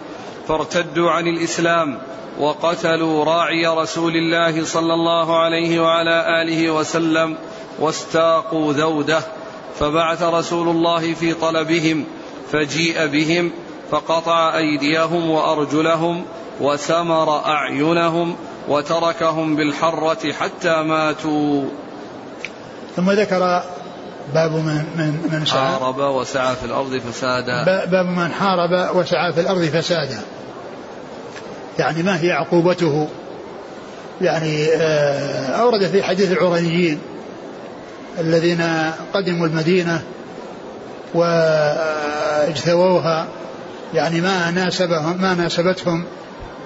[0.49, 1.99] فارتدوا عن الإسلام
[2.41, 7.37] وقتلوا راعي رسول الله صلى الله عليه وعلى آله وسلم
[7.79, 9.21] واستاقوا ذوده
[9.81, 12.05] فبعث رسول الله في طلبهم
[12.53, 13.53] فجيء بهم
[13.91, 16.25] فقطع أيديهم وأرجلهم
[16.61, 18.37] وسمر أعينهم
[18.69, 21.65] وتركهم بالحرة حتى ماتوا.
[22.97, 23.63] ثم ذكر
[24.35, 27.65] باب من من من سعى حارب وسعى في الأرض فسادا.
[27.65, 30.21] باب من حارب وسعى في الأرض فسادا.
[31.79, 33.09] يعني ما هي عقوبته؟
[34.21, 36.99] يعني آه، أورد في حديث العرانيين
[38.19, 38.63] الذين
[39.15, 40.03] قدموا المدينة
[41.15, 43.27] وإجتووها
[43.95, 46.05] يعني ما ناسبهم ما ناسبتهم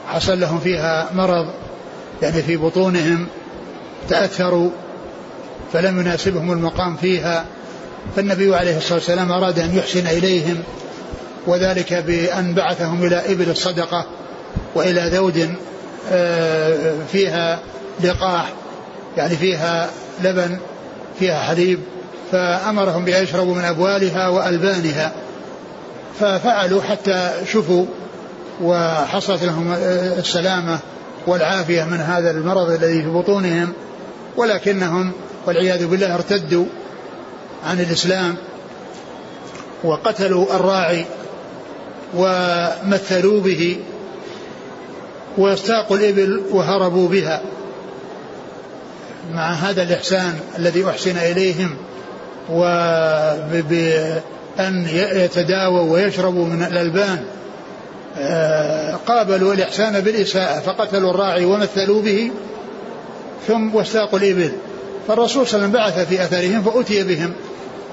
[0.09, 1.47] حصل لهم فيها مرض
[2.23, 3.27] يعني في بطونهم
[4.09, 4.71] تأثروا
[5.73, 7.45] فلم يناسبهم المقام فيها
[8.17, 10.63] فالنبي عليه الصلاة والسلام أراد أن يحسن إليهم
[11.47, 14.07] وذلك بأن بعثهم إلى إبل الصدقة
[14.75, 15.55] وإلى ذود
[16.13, 17.61] آه، فيها
[18.05, 18.53] لقاح
[19.17, 19.91] يعني فيها
[20.25, 20.59] لبن
[21.19, 21.81] فيها حليب
[22.33, 25.13] فأمرهم بان يشربوا من أبوالها وألبانها.
[26.21, 27.87] ففعلوا حتى شفوا
[28.63, 30.79] وحصلت لهم آه، السلامة
[31.27, 33.73] والعافية من هذا المرض الذي في بطونهم.
[34.37, 35.13] ولكنهم
[35.47, 36.65] والعياذ بالله ارتدوا
[37.67, 38.35] عن الإسلام
[39.85, 41.05] وقتلوا الراعي
[42.15, 43.79] ومثلوا به
[45.39, 47.43] واستاقوا الإبل وهربوا بها.
[49.33, 51.77] مع هذا الإحسان الذي أحسن إليهم
[52.51, 53.97] وبأن
[55.15, 57.25] يتداووا ويشربوا من الألبان
[58.19, 62.31] آه، قابلوا الإحسان بالإساءة فقتلوا الراعي ومثلوا به
[63.47, 64.53] ثم واستاقوا الإبل.
[65.09, 67.33] فالرسول صلى الله عليه وسلم بعث في أثرهم فأتي بهم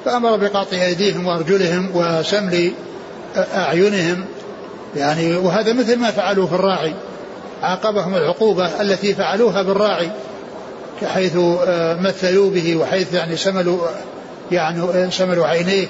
[0.05, 2.71] فأمر بقطع أيديهم وأرجلهم وسمل
[3.35, 4.25] أعينهم.
[4.95, 6.93] يعني وهذا مثل ما فعلوا في الراعي.
[7.61, 10.11] عاقبهم العقوبة التي فعلوها بالراعي
[11.05, 11.35] حيث
[11.67, 13.87] آه، مثلوا به وحيث يعني سملوا
[14.51, 15.87] يعني سملوا عينيه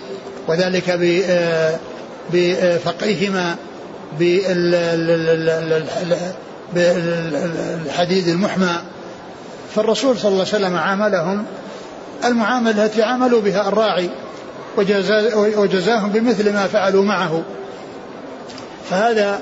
[0.47, 0.89] وذلك
[1.29, 1.79] آه،
[2.33, 3.55] بفقعهما
[6.73, 8.81] بالحديد المحمى.
[9.75, 11.45] فالرسول صلى الله عليه وسلم عاملهم
[12.25, 14.09] المعاملة التي عاملوا بها الراعي
[15.57, 17.43] وجزاهم بمثل ما فعلوا معه.
[18.89, 19.41] فهذا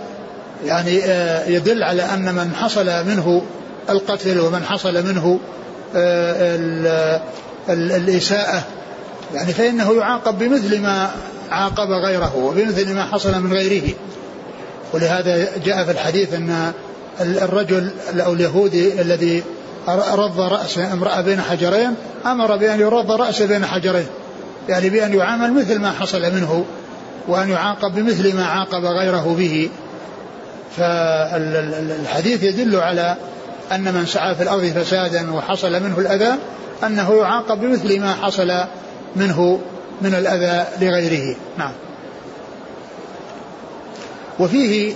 [0.66, 3.42] يعني آه، يدل على أن من حصل منه
[3.90, 5.40] القتل ومن حصل منه
[5.96, 7.22] آه،
[7.70, 8.64] الإساءة
[9.34, 11.10] يعني فإنه يعاقب بمثل ما
[11.52, 13.94] عاقب غيره وبمثل ما حصل من غيره.
[14.94, 16.72] ولهذا جاء في الحديث أن
[17.22, 17.90] الرجل
[18.26, 19.44] أو اليهودي الذي
[20.14, 21.96] رض رأس امرأة بين حجرين
[22.26, 24.08] أمر بأن يرض رأسه بين حجرين
[24.70, 26.66] يعني بأن يعامل مثل ما حصل منه
[27.28, 29.70] وأن يعاقب بمثل ما عاقب غيره به.
[30.78, 33.16] فالحديث يدل على
[33.72, 36.36] أن من سعى في الأرض فسادا وحصل منه الأذى
[36.84, 38.52] أنه يعاقب بمثل ما حصل
[39.16, 39.60] منه
[40.02, 41.36] من الأذى لغيره.
[41.58, 41.72] نعم.
[44.40, 44.94] وفيه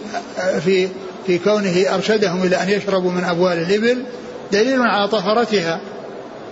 [0.65, 0.89] في
[1.27, 4.03] في كونه أرشدهم إلى أن يشربوا من أبوال الإبل
[4.51, 5.79] دليل على طهارتها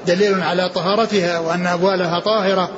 [0.08, 2.70] دليل على طهارتها وأن أبوالها طاهرة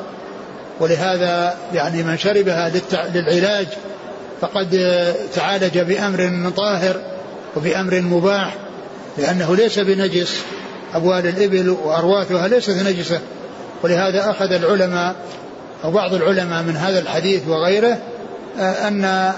[0.79, 2.71] ولهذا يعني من شربها
[3.13, 3.67] للعلاج
[4.43, 4.69] فقد
[5.35, 6.95] تعالج بأمر طاهر
[7.55, 8.55] وبأمر مباح
[9.17, 10.41] لأنه ليس بنجس.
[10.93, 13.19] أبوال الإبل وأرواثها ليست نجسة.
[13.83, 15.15] ولهذا أخذ العلماء
[15.83, 17.97] أو بعض العلماء من هذا الحديث وغيره
[18.59, 19.33] آه، أن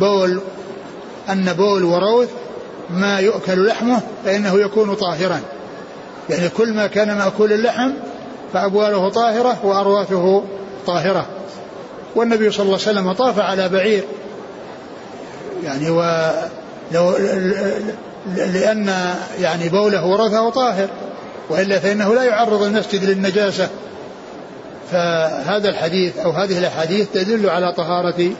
[0.00, 0.40] بول
[1.30, 2.28] أن بول وروث
[2.90, 5.40] ما يؤكل لحمه فإنه يكون طاهرا.
[6.30, 7.90] يعني كل ما كان مأكول اللحم
[8.52, 10.44] فأبواله طاهرة وأرواثه
[10.86, 11.26] طاهرة.
[12.16, 14.04] والنبي صلى الله عليه وسلم طاف على بعير.
[15.64, 17.16] يعني ولو
[18.36, 20.88] لأن يعني بوله ورثه طاهر
[21.50, 23.68] وإلا فإنه لا يعرض المسجد للنجاسة.
[24.90, 28.30] فهذا الحديث أو هذه الأحاديث تدل على طهارة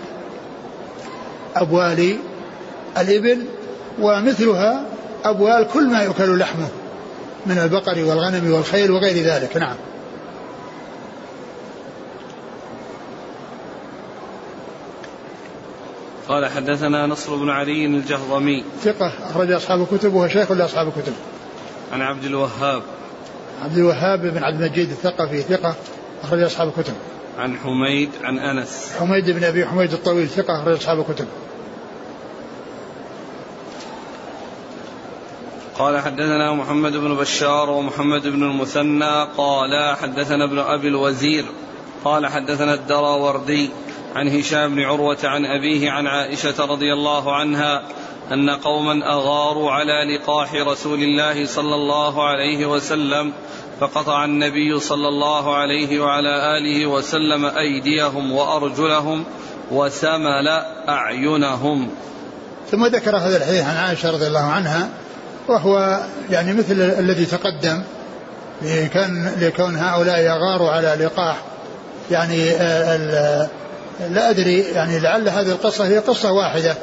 [1.57, 2.17] أبوال
[2.99, 3.45] الإبل
[4.01, 4.83] ومثلها
[5.25, 6.69] أبوال كل ما يؤكل لحمه
[7.47, 9.57] من البقر والغنم والخيل وغير ذلك.
[9.57, 9.77] نعم.
[16.29, 18.65] قال حدثنا نصر بن علي الجهضمي.
[18.81, 21.13] ثقة أخرج أصحاب الكتب وهو شيخ لأصحاب الكتب
[21.93, 22.83] عن عبد الوهاب.
[23.63, 25.75] عبد الوهاب بن عبد المجيد الثقفي ثقة
[26.23, 26.95] أخرج أصحاب الكتب
[27.39, 28.93] عن حميد عن أنس.
[28.99, 31.27] حميد بن أبي حميد الطويل ثقة أخرج أصحاب الكتب
[35.79, 41.45] قال حدثنا محمد بن بشار ومحمد بن المثنى قال حدثنا ابن أبي الوزير
[42.05, 43.71] قال حدثنا الدراوردي.
[44.15, 47.83] عن هشام بن عروة عن أبيه عن عائشة رضي الله عنها
[48.33, 53.33] أن قوما أغاروا على لقاح رسول الله صلى الله عليه وسلم
[53.81, 59.25] فقطع النبي صلى الله عليه وعلى آله وسلم أيديهم وأرجلهم
[59.71, 60.49] وسمل
[60.89, 61.91] أعينهم.
[62.71, 64.89] ثم ذكر هذا الحديث عن عائشة رضي الله عنها
[65.49, 67.83] وهو يعني مثل الذي تقدم
[69.41, 71.37] لكون هؤلاء يغاروا على لقاح
[72.11, 72.51] يعني
[74.11, 76.77] لا أدري يعني لعل هذه القصة هي قصة واحدة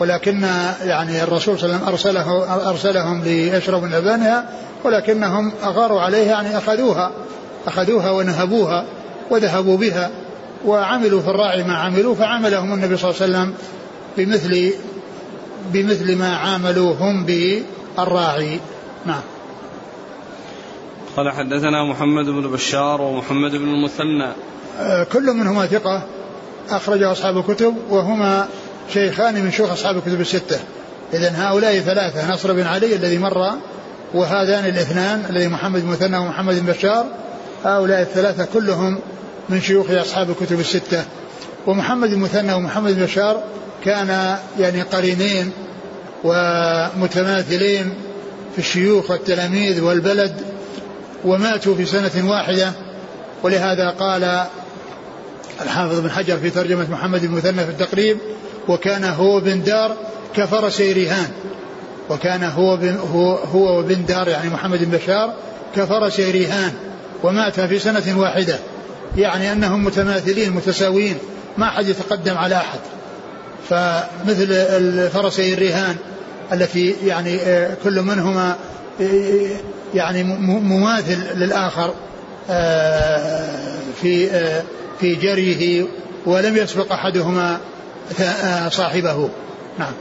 [0.00, 0.42] ولكن
[0.84, 4.48] يعني الرسول صلى الله عليه وسلم أرسله أرسلهم ليشربوا من لبنها
[4.84, 7.10] ولكنهم أغاروا عليها يعني أخذوها
[7.66, 8.84] أخذوها ونهبوها
[9.30, 10.10] وذهبوا بها
[10.64, 13.54] وعملوا في الراعي ما عملوا فعملهم النبي صلى الله عليه وسلم
[14.16, 14.72] بمثل
[15.72, 18.60] بمثل ما عاملوا هم بالراعي.
[19.06, 19.20] نعم.
[21.16, 24.32] قال حدثنا محمد بن بشار ومحمد بن المثنى.
[24.80, 26.02] آه، كل منهما ثقة.
[26.70, 28.48] أخرجه أصحاب الكتب وهما
[28.92, 30.58] شيخان من شيوخ أصحاب الكتب الستة.
[31.14, 33.52] إذا هؤلاء ثلاثة نصر بن علي الذي مر
[34.14, 37.06] وهذان الاثنان الذي محمد بن مثنى ومحمد بن بشار.
[37.64, 38.98] هؤلاء الثلاثة كلهم
[39.48, 41.04] من شيوخ أصحاب الكتب الستة.
[41.66, 43.42] ومحمد بن مثنى ومحمد بن بشار
[43.84, 45.50] كان يعني قرينين
[46.24, 47.94] ومتماثلين
[48.52, 50.32] في الشيوخ والتلاميذ والبلد
[51.24, 52.72] وماتوا في سنة واحدة.
[53.42, 54.44] ولهذا قال
[55.62, 58.18] الحافظ بن حجر في ترجمة محمد بن مثنى في التقريب
[58.68, 59.96] وكان هو بن دار
[60.36, 61.28] كفرس ريهان.
[62.10, 65.34] وكان هو بن هو, هو وبن دار يعني محمد بن بشار
[65.76, 66.72] كفرس ريهان
[67.22, 68.58] ومات في سنة واحدة.
[69.16, 71.18] يعني أنهم متماثلين متساويين
[71.58, 72.78] ما أحد يتقدم على أحد.
[73.68, 75.96] فمثل الفرسي الرهان
[76.52, 78.56] التي يعني آه، كل منهما
[79.00, 79.56] آه،
[79.94, 81.94] يعني مماثل للآخر
[84.00, 84.28] في
[85.00, 85.86] في جريه
[86.26, 87.60] ولم يسبق أحدهما
[88.68, 89.30] صاحبه.
[89.78, 89.92] نعم.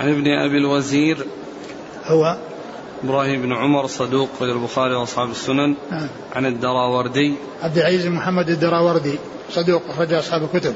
[0.00, 1.26] عن ابن أبي الوزير
[2.04, 2.36] هو؟
[3.04, 5.74] إبراهيم بن عمر صدوق في البخاري وأصحاب السنن.
[5.90, 6.08] نعم.
[6.36, 7.34] عن الدراوردي.
[7.62, 9.18] عبد العزيز محمد الدراوردي
[9.50, 10.74] صدوق أخرج أصحاب الكتب.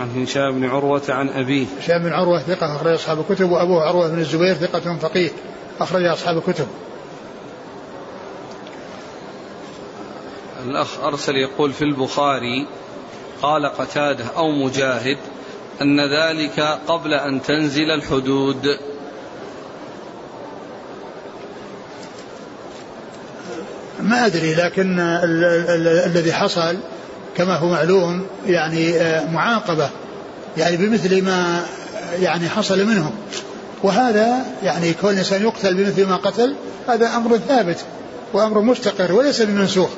[0.00, 1.66] عن هشام بن عروة عن أبيه.
[1.80, 5.30] هشام بن عروة ثقة أخرج أصحاب الكتب وأبوه عروة بن الزبير ثقة فقيه
[5.80, 6.66] أخرج أصحاب الكتب.
[10.70, 12.66] الأخ أرسل يقول في البخاري
[13.42, 15.18] قال قتاده أو مجاهد
[15.82, 18.78] أن ذلك قبل أن تنزل الحدود.
[24.00, 25.00] ما أدري لكن
[26.06, 26.76] الذي حصل
[27.36, 29.90] كما هو معلوم يعني آه، معاقبة
[30.56, 31.66] يعني بمثل ما
[32.20, 33.12] يعني حصل منهم.
[33.82, 36.54] وهذا يعني كون الإنسان يقتل بمثل ما قتل
[36.88, 37.84] هذا أمر ثابت
[38.32, 39.90] وأمر مستقر وليس بمنسوخ.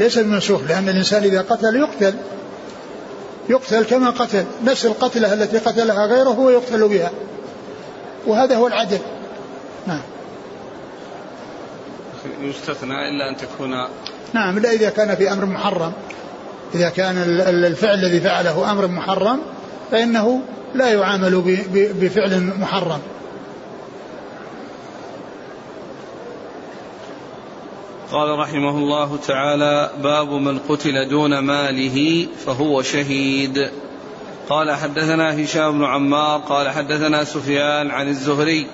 [0.00, 2.14] ليس بمنسوخ لأن الإنسان إذا قتل يقتل.
[3.48, 7.10] يقتل كما قتل نفس القتلة التي قتلها غيره هو يقتل بها.
[8.26, 8.98] وهذا هو العدل.
[9.86, 10.02] نعم.
[12.42, 13.70] يستثنى إلا أن تكون
[14.32, 15.92] نعم إلا إذا كان في أمر محرم.
[16.74, 17.16] إذا كان
[17.48, 19.40] الفعل الذي فعله أمر محرم
[19.90, 20.40] فإنه
[20.74, 21.42] لا يعامل
[21.72, 23.00] بفعل محرم.
[28.12, 33.70] قال رحمه الله تعالى باب من قتل دون ماله فهو شهيد.
[34.48, 38.66] قال حدثنا هشام بن عمار قال حدثنا سفيان عن الزهري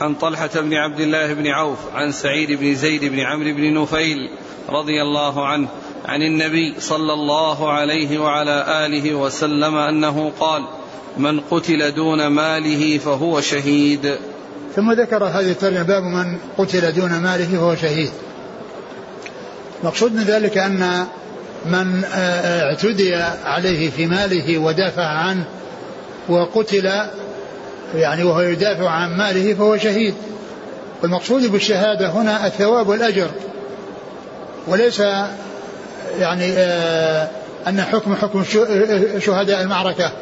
[0.00, 4.18] عن طلحة بن عبد الله بن عوف عن سعيد بن زيد بن عمرو بن نفيل
[4.68, 5.68] رضي الله عنه
[6.04, 10.62] عن النبي صلى الله عليه وعلى آله وسلم أنه قال
[11.18, 14.16] من قتل دون ماله فهو شهيد.
[14.76, 18.10] ثم ذكر هذه الترجمة باب من قتل دون ماله فهو شهيد.
[19.82, 21.06] مقصود من ذلك أن
[21.66, 23.14] من آه، آه، اعتدي
[23.44, 25.44] عليه في ماله ودافع عنه
[26.28, 26.90] وقتل
[27.94, 30.14] يعني وهو يدافع عن ماله فهو شهيد.
[31.02, 33.30] والمقصود بالشهادة هنا الثواب والأجر.
[34.66, 35.02] وليس
[36.18, 37.28] يعني آه
[37.68, 38.44] أن حكم حكم
[39.18, 40.12] شهداء المعركة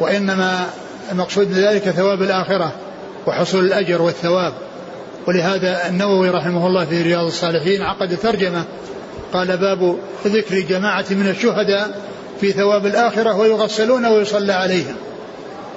[0.00, 0.66] وإنما
[1.12, 2.72] المقصود بذلك ثواب الآخرة
[3.26, 4.52] وحصول الأجر والثواب.
[5.26, 8.64] ولهذا النووي رحمه الله في رياض الصالحين عقد ترجمة.
[9.32, 9.96] قال باب
[10.26, 12.00] ذكر جماعة من الشهداء
[12.40, 14.94] في ثواب الآخرة ويغسلون ويصلى عليهم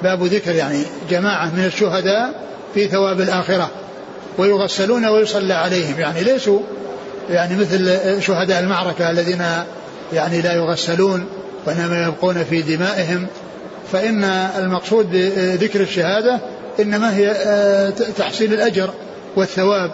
[0.01, 2.33] باب ذكر يعني جماعة من الشهداء
[2.73, 3.71] في ثواب الآخرة
[4.37, 5.99] ويغسلون ويصلى عليهم.
[5.99, 6.59] يعني ليسوا
[7.29, 9.43] يعني مثل شهداء المعركة الذين
[10.13, 11.25] يعني لا يغسلون
[11.65, 13.27] وإنما يبقون في دمائهم.
[13.91, 14.23] فإن
[14.57, 16.39] المقصود بذكر الشهادة
[16.79, 18.89] إنما هي آه، تحصيل الأجر.
[19.35, 19.91] والثواب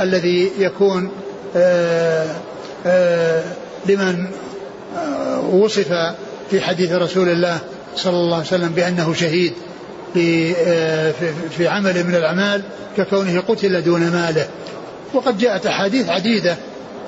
[0.00, 1.10] الذي يكون
[1.56, 2.26] آه،
[2.86, 3.42] آه،
[3.86, 4.26] لمن
[5.52, 5.92] وصف
[6.50, 7.58] في حديث رسول الله
[7.96, 9.52] صلى الله عليه وسلم بأنه شهيد
[11.50, 12.62] في عمل من الأعمال
[12.96, 14.46] ككونه قتل دون ماله.
[15.14, 16.56] وقد جاءت أحاديث عديدة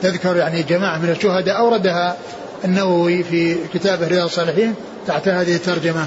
[0.03, 2.17] تذكر يعني جماعة من الشهداء أوردها
[2.65, 4.75] النووي في كتابه رياض الصالحين
[5.07, 6.07] تحت هذه الترجمة.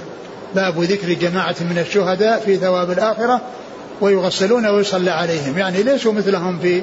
[0.56, 3.42] باب ذكر جماعة من الشهداء في ثواب الآخرة.
[4.02, 6.82] ويغسلون ويصلى عليهم يعني ليسوا مثلهم في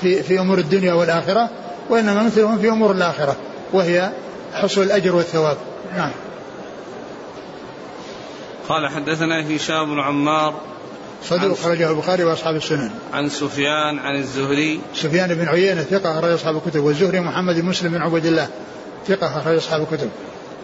[0.00, 1.50] في في أمور الدنيا والآخرة
[1.90, 3.36] وإنما مثلهم في أمور الآخرة
[3.72, 4.10] وهي
[4.52, 5.56] حصول الأجر والثواب
[5.96, 6.10] نعم
[8.68, 10.54] قال حدثنا هشام بن عمار
[11.24, 12.90] صدوق أخرجه البخاري وأصحاب السنن.
[13.12, 14.80] عن سفيان عن الزهري.
[14.94, 18.48] سفيان بن عيينة ثقة أخرج أصحاب الكتب والزهري محمد بن مسلم بن عبد الله
[19.06, 20.10] ثقة أخرج أصحاب الكتب.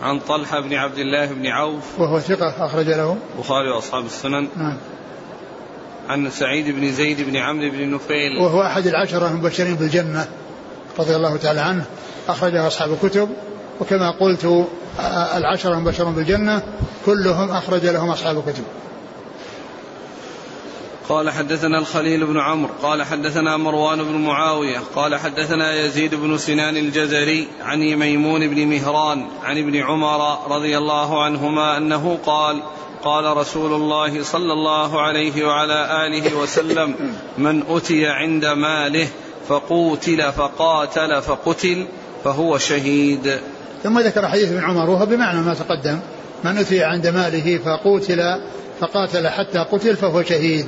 [0.02, 3.16] عن طلحة بن عبد الله بن عوف وهو ثقة أخرج له.
[3.36, 4.48] البخاري وأصحاب السنن.
[4.56, 4.76] نعم.
[6.08, 10.28] عن سعيد بن زيد بن عمرو بن نفيل وهو أحد العشرة المبشرين بالجنة
[10.98, 11.84] رضي الله تعالى عنه.
[12.28, 13.28] أخرجه أصحاب الكتب.
[13.80, 14.66] وكما قلت
[15.36, 16.62] العشرة المبشرون بالجنة
[17.06, 18.64] كلهم أخرج لهم أصحاب الكتب.
[21.08, 26.76] قال حدثنا الخليل بن عمرو قال حدثنا مروان بن معاوية قال حدثنا يزيد بن سنان
[26.76, 32.62] الجزري عن ميمون بن مهران عن ابن عمر رضي الله عنهما أنه قال
[33.04, 36.94] قال رسول الله صلى الله عليه وعلى آله وسلم
[37.38, 39.08] من أتي عند ماله
[39.48, 41.86] فقوتل فقاتل فقتل
[42.24, 43.38] فهو شهيد.
[43.82, 45.98] ثم ذكر حديث ابن عمر وهو بمعنى ما تقدم
[46.44, 48.22] من أتي عند ماله فقوتل
[48.80, 50.66] فقاتل حتى قتل فهو شهيد.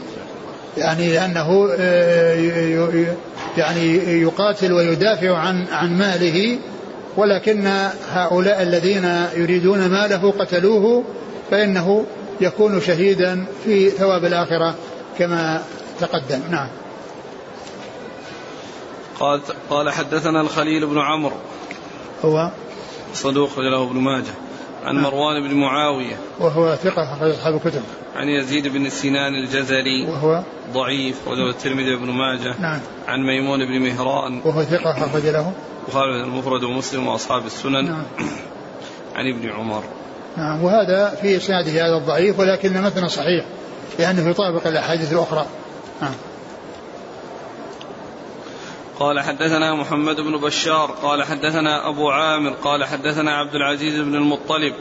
[0.79, 3.07] يعني لأنه آه،
[3.57, 6.59] يعني يقاتل ويدافع عن عن ماله
[7.17, 7.69] ولكن
[8.13, 9.05] هؤلاء الذين
[9.37, 11.05] يريدون ماله قتلوه
[11.51, 12.05] فإنه
[12.41, 14.75] يكون شهيدا في ثواب الآخرة
[15.19, 15.63] كما
[16.01, 16.41] تقدم.
[16.51, 16.69] نعم.
[19.21, 21.37] قال قال حدثنا الخليل بن عمرو.
[22.25, 22.51] هو؟
[23.15, 24.35] صدوق له ابن ماجه.
[24.85, 25.05] عن نعم.
[25.05, 26.17] مروان بن معاوية.
[26.41, 27.83] وهو ثقة أخرج أصحاب الكتب.
[28.17, 30.07] عن يزيد بن سنان الجزري.
[30.09, 32.55] وهو؟ ضعيف وله الترمذي بن ماجه.
[32.61, 32.81] نعم.
[33.09, 34.41] عن ميمون بن مهران.
[34.45, 35.53] وهو ثقة أخرج له.
[35.87, 37.85] البخاري المفرد ومسلم وأصحاب السنن.
[37.85, 38.03] نعم.
[39.15, 39.85] عن ابن عمر.
[40.37, 43.45] نعم وهذا في إسناده هذا الضعيف ولكن مثنى صحيح
[43.99, 45.47] لأنه يطابق الأحاديث الأخرى.
[46.03, 46.15] نعم.
[48.99, 54.75] قال حدثنا محمد بن بشار قال حدثنا أبو عامر قال حدثنا عبد العزيز بن المطلب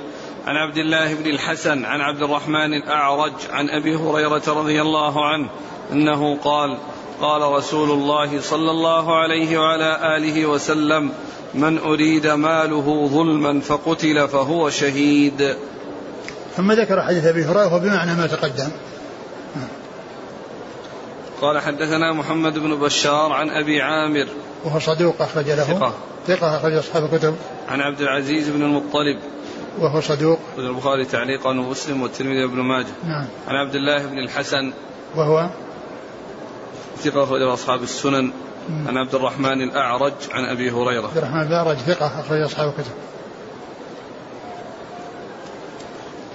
[0.46, 5.50] عن عبد الله بن الحسن عن عبد الرحمن الأعرج عن أبي هريرة رضي الله عنه
[5.92, 6.78] أنه قال
[7.22, 11.12] قال رسول الله صلى الله عليه وعلى آله وسلم
[11.56, 15.56] من أريد ماله ظلما فقتل فهو شهيد.
[16.58, 18.70] ثم ذكر حديث أبي هريرة بمعنى ما تقدم.
[21.42, 24.28] قال حدثنا محمد بن بشار عن أبي عامر.
[24.66, 25.64] وهو صدوق أخرج له.
[25.64, 25.94] ثقة.
[26.28, 27.36] ثقة أخرج أصحاب الكتب.
[27.70, 29.20] عن عبد العزيز بن المطلب.
[29.80, 32.94] وهو صدوق البخاري تعليقا ومسلم والترمذي وابن ماجه.
[33.04, 33.26] نعم.
[33.48, 34.74] عن عبد الله بن الحسن.
[35.16, 35.50] وهو؟
[36.98, 38.32] ثقة أخرج أصحاب السنن.
[38.88, 41.08] عن عبد الرحمن الأعرج عن أبي هريرة.
[41.08, 42.92] عبد الرحمن الأعرج ثقة أخرج أصحاب الكتب.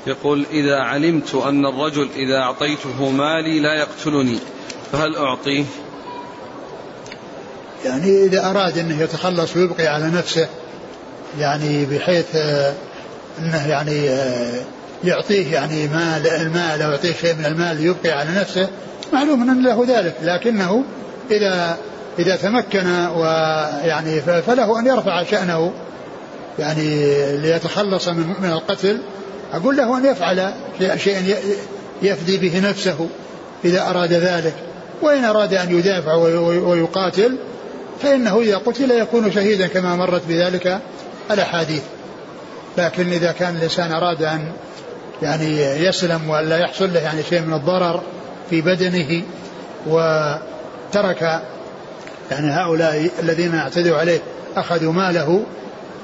[0.06, 4.38] يقول إذا علمت أن الرجل إذا أعطيته مالي لا يقتلني
[4.92, 5.64] فهل أعطيه؟
[7.84, 10.48] يعني إذا أراد أنه يتخلص ويبقي على نفسه
[11.38, 12.74] يعني بحيث آه،
[13.38, 14.60] أنه يعني آه،
[15.04, 18.68] يعطيه يعني مال المال أو يعطيه شيء من المال ليبقي على نفسه
[19.12, 20.84] معلوم أن له ذلك لكنه
[21.30, 21.78] إذا
[22.18, 25.72] إذا تمكن ويعني فله أن يرفع شأنه
[26.58, 27.06] يعني
[27.36, 29.00] ليتخلص من من القتل
[29.52, 30.52] أقول له أن يفعل
[30.96, 31.22] شيئا
[32.02, 33.08] يفدي به نفسه
[33.64, 34.54] إذا أراد ذلك.
[35.02, 37.36] وإن أراد أن يدافع ويقاتل
[38.02, 40.78] فإنه إذا قتل يكون شهيدا كما مرت بذلك
[41.30, 41.82] الأحاديث.
[42.78, 44.52] لكن إذا كان الإنسان أراد أن
[45.22, 48.02] يعني يسلم ولا يحصل له يعني شيء من الضرر
[48.50, 49.22] في بدنه
[49.86, 51.42] وترك
[52.30, 54.20] يعني هؤلاء الذين اعتدوا عليه
[54.56, 55.42] أخذوا ماله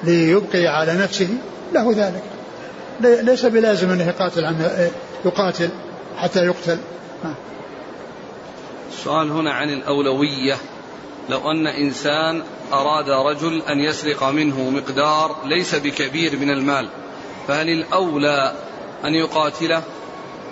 [0.05, 1.29] ليبقي على نفسه
[1.73, 2.23] له ذلك.
[3.25, 4.71] ليس بلازم أنه يقاتل عن
[5.25, 5.71] يقاتل
[6.17, 6.79] حتى يقتل.
[8.93, 10.57] السؤال هنا عن الأولوية.
[11.29, 16.89] لو أن إنسان أراد رجل أن يسرق منه مقدار ليس بكبير من المال
[17.49, 18.53] فهل الأولى
[19.05, 19.83] أن يقاتله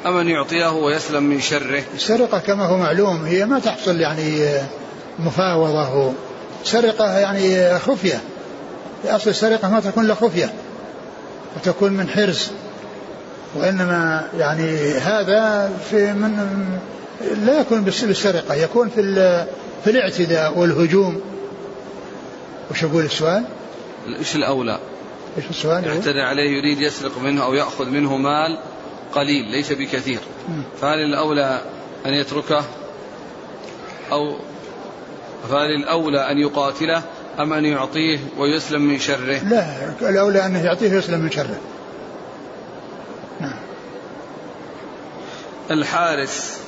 [0.06, 4.58] أم أن يعطيه ويسلم من شره؟ السرقة كما هو معلوم هي ما تحصل يعني
[5.18, 6.12] مفاوضة
[6.64, 8.20] سرقة يعني خفية
[9.04, 10.52] أصل السرقة ما تكون إلا خفية
[11.56, 12.50] وتكون من حرص
[13.54, 16.56] وإنما يعني هذا في من
[17.46, 19.02] لا يكون بالسرقة يكون في
[19.84, 21.20] في الاعتداء والهجوم
[22.70, 23.44] وش يقول السؤال؟
[24.18, 24.78] إيش الأولى؟
[25.36, 28.58] إيش السؤال؟ يعتدى عليه يريد يسرق منه أو يأخذ منه مال
[29.12, 30.20] قليل ليس بكثير
[30.80, 31.60] فهل الأولى
[32.06, 32.64] أن يتركه
[34.12, 34.36] أو
[35.48, 37.02] فهل الاولى أن يقاتله
[37.40, 39.64] أم أن يعطيه ويسلم من شره؟ لا
[40.00, 41.56] الأولى انه يعطيه ويسلم من شره.
[43.40, 43.56] نعم.
[45.70, 46.58] الحارس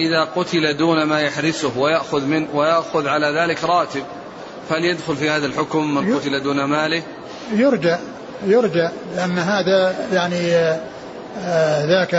[0.00, 4.02] إذا قتل دون ما يحرسه ويأخذ من ويأخذ على ذلك راتب
[4.68, 7.02] فليدخل في هذا الحكم من قتل دون ماله
[7.52, 7.96] يرجى
[8.46, 10.56] يرجى لأن هذا يعني
[11.44, 12.14] آه ذاك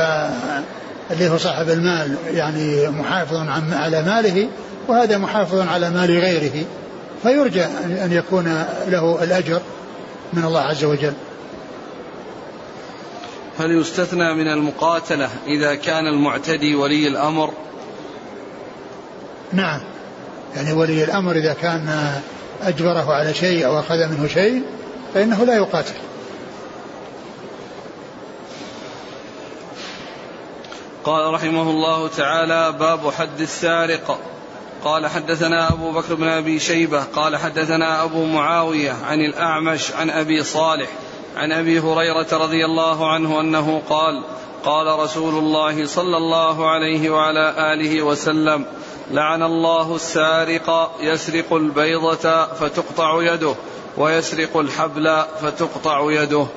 [1.11, 3.35] اللي هو صاحب المال يعني محافظ
[3.71, 4.49] على ماله
[4.87, 6.65] وهذا محافظ على مال غيره
[7.23, 7.63] فيرجى
[8.03, 9.61] أن يكون له الأجر
[10.33, 11.13] من الله عز وجل.
[13.59, 17.53] هل يستثنى من المقاتلة إذا كان المعتدي ولي الأمر؟
[19.53, 19.81] نعم.
[20.55, 22.11] يعني ولي الأمر إذا كان
[22.61, 24.63] أجبره على شيء أو أخذ منه شيء
[25.13, 25.93] فإنه لا يقاتل.
[31.03, 34.19] قال رحمه الله تعالى باب حد السارق.
[34.83, 40.43] قال حدثنا أبو بكر بن أبي شيبة قال حدثنا أبو معاوية عن الأعمش عن أبي
[40.43, 40.89] صالح
[41.35, 44.23] عن أبي هريرة رضي الله عنه أنه قال
[44.63, 48.65] قال رسول الله صلى الله عليه وعلى آله وسلم
[49.11, 53.55] لعن الله السارق يسرق البيضة فتقطع يده
[53.97, 56.47] ويسرق الحبل فتقطع يده.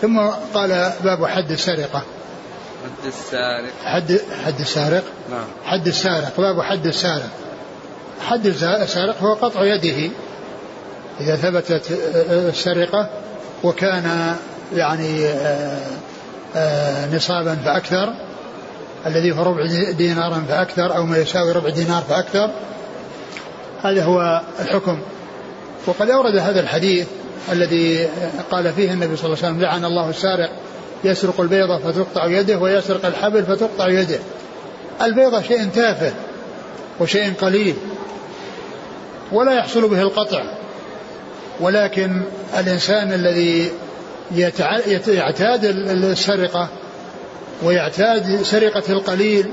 [0.00, 0.18] ثم
[0.54, 2.04] قال باب حد السرقة.
[2.84, 3.72] حد السارق.
[3.84, 5.44] حد حد السارق؟ نعم.
[5.64, 7.30] حد السارق باب حد السارق.
[8.28, 10.10] حد السارق هو قطع يده.
[11.20, 11.82] إذا ثبتت
[12.30, 13.08] السرقة
[13.64, 14.36] وكان
[14.74, 15.30] يعني
[17.12, 18.14] نصابا فأكثر.
[19.06, 22.50] الذي هو ربع دينارا فأكثر أو ما يساوي ربع دينار فأكثر.
[23.82, 25.00] هذا هو الحكم.
[25.86, 27.06] وقد أورد هذا الحديث
[27.52, 28.08] الذي
[28.50, 30.50] قال فيه النبي صلى الله عليه وسلم لعن الله السارق
[31.04, 34.18] يسرق البيضة فتقطع يده ويسرق الحبل فتقطع يده.
[35.02, 36.12] البيضة شيء تافه
[37.00, 37.74] وشيء قليل
[39.32, 40.42] ولا يحصل به القطع.
[41.60, 42.22] ولكن
[42.58, 43.70] الإنسان الذي
[45.08, 46.68] يعتاد السرقة
[47.62, 49.50] ويعتاد سرقة القليل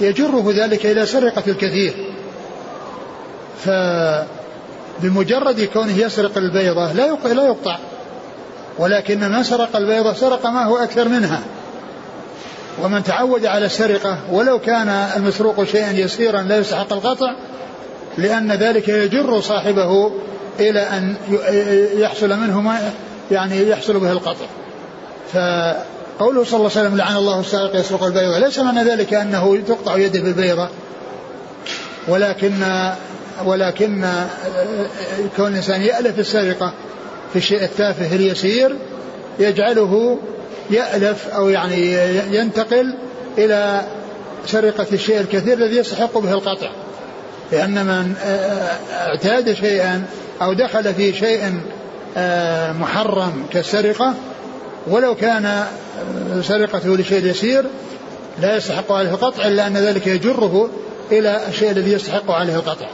[0.00, 2.12] يجره ذلك إلى سرقة الكثير.
[5.00, 7.06] فبمجرد كونه يسرق البيضة لا
[7.46, 7.78] يقطع.
[8.78, 11.40] ولكن من سرق البيضة سرق ما هو أكثر منها.
[12.82, 17.34] ومن تعود على السرقة ولو كان المسروق شيئا يسيرا لا يستحق القطع
[18.18, 20.10] لأن ذلك يجر صاحبه
[20.60, 21.14] إلى أن
[21.94, 22.92] يحصل منه ما
[23.30, 24.46] يعني يحصل به القطع.
[25.32, 29.96] فقوله صلى الله عليه وسلم لعن الله السارق يسرق البيضة ليس معنى ذلك أنه تقطع
[29.96, 30.68] يده بالبيضة
[32.08, 32.52] ولكن
[33.44, 34.04] ولكن
[35.36, 36.72] كون الإنسان يألف السرقة
[37.32, 38.76] في الشيء التافه اليسير
[39.38, 40.18] يجعله
[40.70, 41.92] يألف أو يعني
[42.36, 42.94] ينتقل
[43.38, 43.80] إلى
[44.46, 46.68] سرقة الشيء الكثير الذي يستحق به القطع.
[47.52, 48.14] لأن من
[48.92, 50.04] اعتاد شيئا
[50.42, 51.60] أو دخل في شيء
[52.80, 54.14] محرم كالسرقة
[54.86, 55.64] ولو كان
[56.42, 57.64] سرقته لشيء يسير
[58.40, 60.70] لا يستحق عليه القطع إلا أن ذلك يجره
[61.12, 62.86] إلى الشيء الذي يستحق عليه القطع.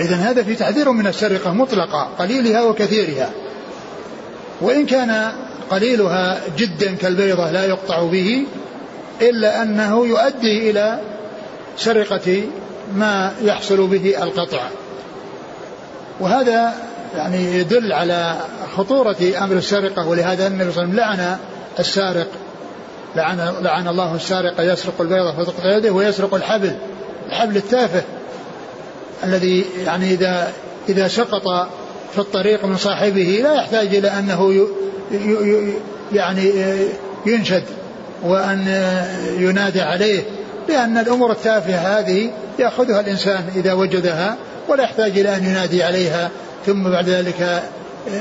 [0.00, 3.30] إذا هذا في تحذير من السرقة مطلقة قليلها وكثيرها.
[4.60, 5.32] وإن كان
[5.70, 8.44] قليلها جدا كالبيضة لا يقطع به
[9.22, 11.00] إلا أنه يؤدي إلى
[11.76, 12.42] سرقة
[12.94, 14.60] ما يحصل به القطع.
[16.20, 16.74] وهذا
[17.16, 18.36] يعني يدل على
[18.76, 21.38] خطورة أمر السرقة ولهذا النبي صلى الله عليه وسلم لعن
[21.78, 22.28] السارق.
[23.16, 26.76] لعن, لعن الله السارق يسرق البيضة فتقطع يده ويسرق الحبل
[27.26, 28.02] الحبل التافه.
[29.24, 30.52] الذي يعني إذا
[30.88, 31.68] إذا سقط
[32.12, 34.66] في الطريق من صاحبه لا يحتاج إلى أنه
[36.12, 36.52] يعني
[37.26, 37.64] ينشد
[38.22, 38.84] وأن
[39.38, 40.22] ينادى عليه
[40.68, 44.36] لأن الأمور التافهة هذه يأخذها الإنسان إذا وجدها
[44.68, 46.30] ولا يحتاج إلى أن ينادي عليها
[46.66, 47.62] ثم بعد ذلك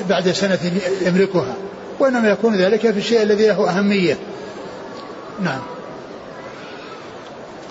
[0.10, 0.60] بعد سنة
[1.02, 1.54] يملكها
[2.00, 4.18] وإنما يكون ذلك في الشيء الذي له أهمية.
[5.42, 5.60] نعم.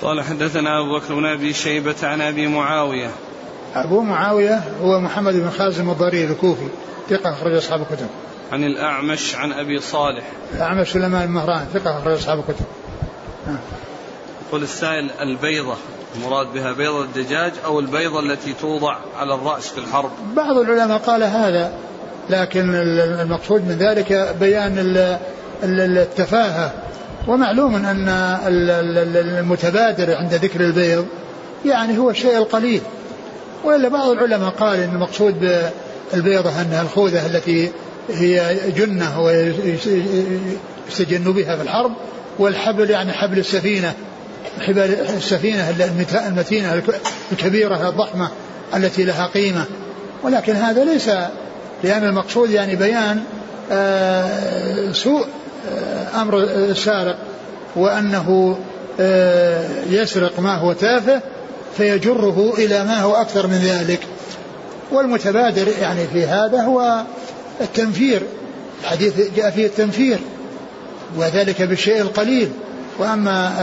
[0.02, 3.10] قال حدثنا أبو بكر بن أبي شيبة عن أبي معاوية.
[3.74, 6.68] أبو معاوية هو محمد بن خازم الضرير الكوفي
[7.10, 8.06] ثقة أخرج أصحاب الكتب.
[8.52, 10.24] عن الأعمش عن أبي صالح.
[10.54, 12.64] الأعمش سليمان المهران ثقة أخرج أصحاب الكتب.
[14.48, 15.76] يقول السائل البيضة
[16.16, 21.22] المراد بها بيضة الدجاج أو البيضة التي توضع على الرأس في الحرب؟ بعض العلماء قال
[21.22, 21.72] هذا
[22.30, 22.74] لكن
[23.20, 24.74] المقصود من ذلك بيان
[25.62, 26.72] التفاهة
[27.28, 28.08] ومعلوم أن
[29.38, 31.06] المتبادر عند ذكر البيض
[31.64, 32.80] يعني هو الشيء القليل.
[33.64, 35.60] وإلا بعض العلماء قال أن المقصود
[36.12, 37.70] بالبيضة أنها الخوذة التي
[38.10, 40.22] هي جنة ويستجن
[41.32, 41.92] بها في الحرب
[42.38, 43.94] والحبل يعني حبل السفينة
[44.60, 45.70] حبل السفينة
[46.28, 46.82] المتينة
[47.32, 48.28] الكبيرة الضخمة
[48.76, 49.64] التي لها قيمة.
[50.22, 51.10] ولكن هذا ليس
[51.84, 53.22] لأن المقصود يعني بيان
[53.72, 55.26] آه، سوء.
[56.14, 57.18] أمر السارق
[57.76, 58.58] وأنه
[59.00, 61.20] آه، يسرق ما هو تافه
[61.76, 64.00] فيجره إلى ما هو أكثر من ذلك.
[64.92, 67.02] والمتبادر يعني في هذا هو
[67.60, 68.22] التنفير.
[68.80, 70.18] الحديث جاء فيه التنفير
[71.16, 72.50] وذلك بالشيء القليل.
[72.98, 73.62] وأما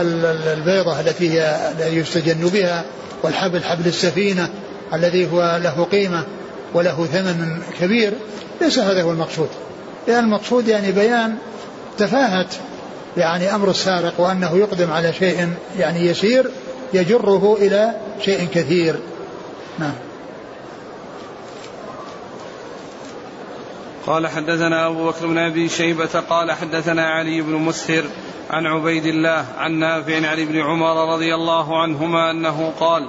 [0.52, 2.84] البيضة التي هي يستجن بها
[3.22, 4.48] والحبل حبل السفينة
[4.94, 6.24] الذي هو له قيمة
[6.74, 8.12] وله ثمن كبير
[8.60, 9.48] ليس هذا هو المقصود.
[10.08, 11.36] لأن المقصود يعني بيان
[11.98, 12.48] تفاهة
[13.16, 16.50] يعني أمر السارق وأنه يقدم على شيء يعني يسير
[16.92, 17.94] يجره إلى
[18.24, 18.98] شيء كثير.
[19.78, 19.94] نعم.
[24.06, 28.04] قال حدثنا أبو بكر بن أبي شيبة قال حدثنا علي بن مسهر
[28.50, 33.08] عن عبيد الله عن نافع عن ابن عمر رضي الله عنهما أنه قال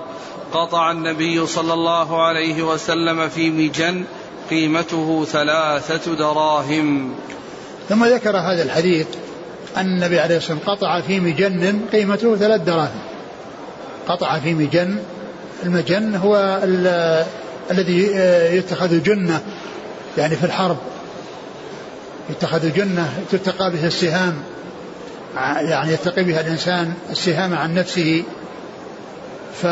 [0.54, 4.04] قطع النبي صلى الله عليه وسلم في مجن
[4.50, 7.16] قيمته ثلاثة دراهم.
[7.90, 9.08] ثم ذكر هذا الحديث
[9.78, 13.02] أن النبي عليه الصلاة والسلام قطع في مجن قيمته ثلاث دراهم.
[14.08, 14.98] قطع في مجن
[15.64, 16.60] المجن هو
[17.72, 18.02] الذي
[18.58, 19.42] يتخذ جنة
[20.18, 20.78] يعني في الحرب.
[22.30, 24.34] يتخذ جنة تتقى بها السهام.
[25.60, 28.24] يعني يتقي بها الإنسان السهام عن نفسه.
[29.62, 29.66] ف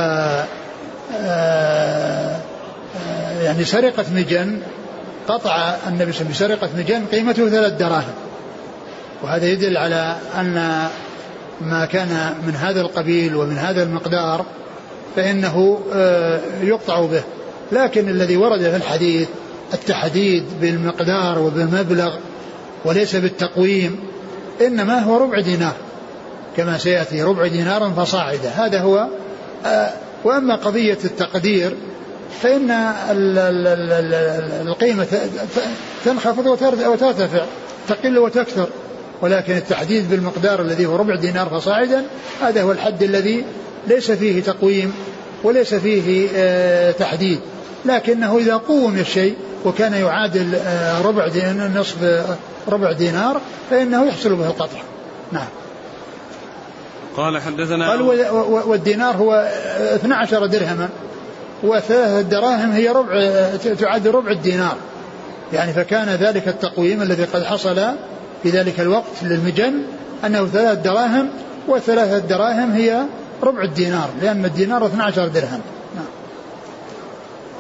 [1.14, 2.40] آه،
[3.42, 4.62] يعني سرقة مجن
[5.28, 8.14] قطع النبي صلى الله عليه وسلم بسرقة مجن قيمته ثلاث دراهم.
[9.24, 10.88] وهذا يدل على أن
[11.62, 14.46] ما كان من هذا القبيل ومن هذا المقدار
[15.16, 17.24] فإنه آه، يقطع به.
[17.72, 19.28] لكن الذي ورد في الحديث
[19.74, 22.14] التحديد بالمقدار وبالمبلغ
[22.86, 24.00] وليس بالتقويم
[24.62, 25.76] إنما هو ربع دينار.
[26.58, 28.50] كما سيأتي ربع دينار فصاعدا.
[28.50, 29.08] هذا هو
[29.66, 29.90] آه،
[30.24, 31.76] وأما قضية التقدير
[32.42, 32.72] فإن
[34.68, 35.08] القيمة
[36.06, 36.46] تنخفض
[36.88, 37.46] وترتفع
[37.88, 38.68] تقل وتكثر.
[39.22, 42.04] ولكن التحديد بالمقدار الذي هو ربع دينار فصاعدا
[42.42, 43.46] هذا هو الحد الذي
[43.88, 44.94] ليس فيه تقويم
[45.44, 47.40] وليس فيه آه، تحديد.
[47.86, 51.28] لكنه إذا قوم الشيء وكان يعادل آه، ربع
[51.76, 54.80] نصف آه، ربع دينار فإنه يحصل به القطع
[55.32, 55.48] نعم.
[57.18, 58.02] قال حدثنا قال
[58.68, 59.52] والدينار هو
[59.96, 60.90] 12 درهما.
[61.64, 63.16] وثلاثة دراهم هي ربع
[63.80, 64.78] تعادل ربع الدينار.
[65.54, 67.76] يعني فكان ذلك التقويم الذي قد حصل
[68.44, 69.74] في ذلك الوقت للمجن
[70.26, 71.30] أنه ثلاث دراهم
[71.68, 73.02] وثلاثة دراهم هي
[73.44, 75.62] ربع الدينار لأن الدينار 12 درهم.
[75.96, 76.06] نعم.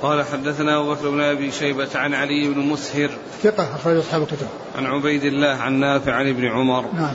[0.01, 3.09] قال حدثنا أبو بكر بن أبي شيبة عن علي بن مسهر
[3.43, 4.47] ثقة أخرج أصحاب الكتب.
[4.77, 7.13] عن عبيد الله عن نافع عن ابن عمر نعم.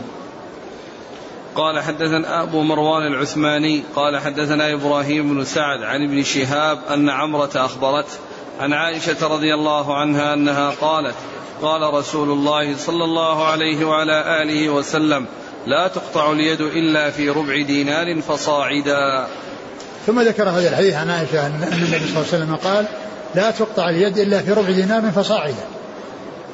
[1.54, 7.50] قال حدثنا أبو مروان العثماني قال حدثنا إبراهيم بن سعد عن ابن شهاب أن عمرة
[7.54, 8.18] أخبرته
[8.60, 11.14] عن عائشة رضي الله عنها أنها قالت
[11.62, 15.26] قال رسول الله صلى الله عليه وعلى آله وسلم
[15.66, 19.26] لا تقطع اليد إلا في ربع دينار فصاعدا.
[20.06, 22.86] ثم ذكر هذا الحديث عن عائشة أن النبي صلى الله عليه وسلم قال
[23.34, 25.64] لا تقطع اليد إلا في ربع دينار فصاعدا.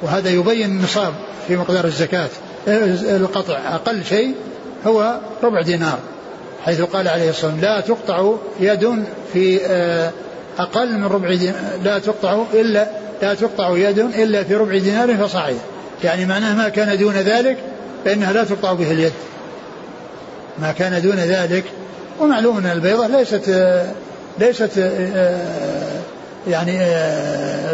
[0.02, 1.14] وهذا يبين النصاب
[1.48, 2.28] في مقدار الزكاة
[3.16, 4.34] القطع أقل شيء
[4.86, 5.98] هو ربع دينار
[6.64, 10.10] حيث قال عليه الصلاة والسلام لا تقطع يد في آه،
[10.58, 12.86] أقل من ربع دينار لا تقطع إلا
[13.22, 15.58] لا تقطع يد إلا في ربع دينار فصاعدا
[16.04, 17.56] يعني معناه ما كان دون ذلك
[18.04, 19.12] فإنها لا تقطع به اليد.
[20.58, 21.64] ما كان دون ذلك
[22.20, 23.74] ومعلوم أن البيضة ليست
[24.38, 24.92] ليست
[26.48, 26.78] يعني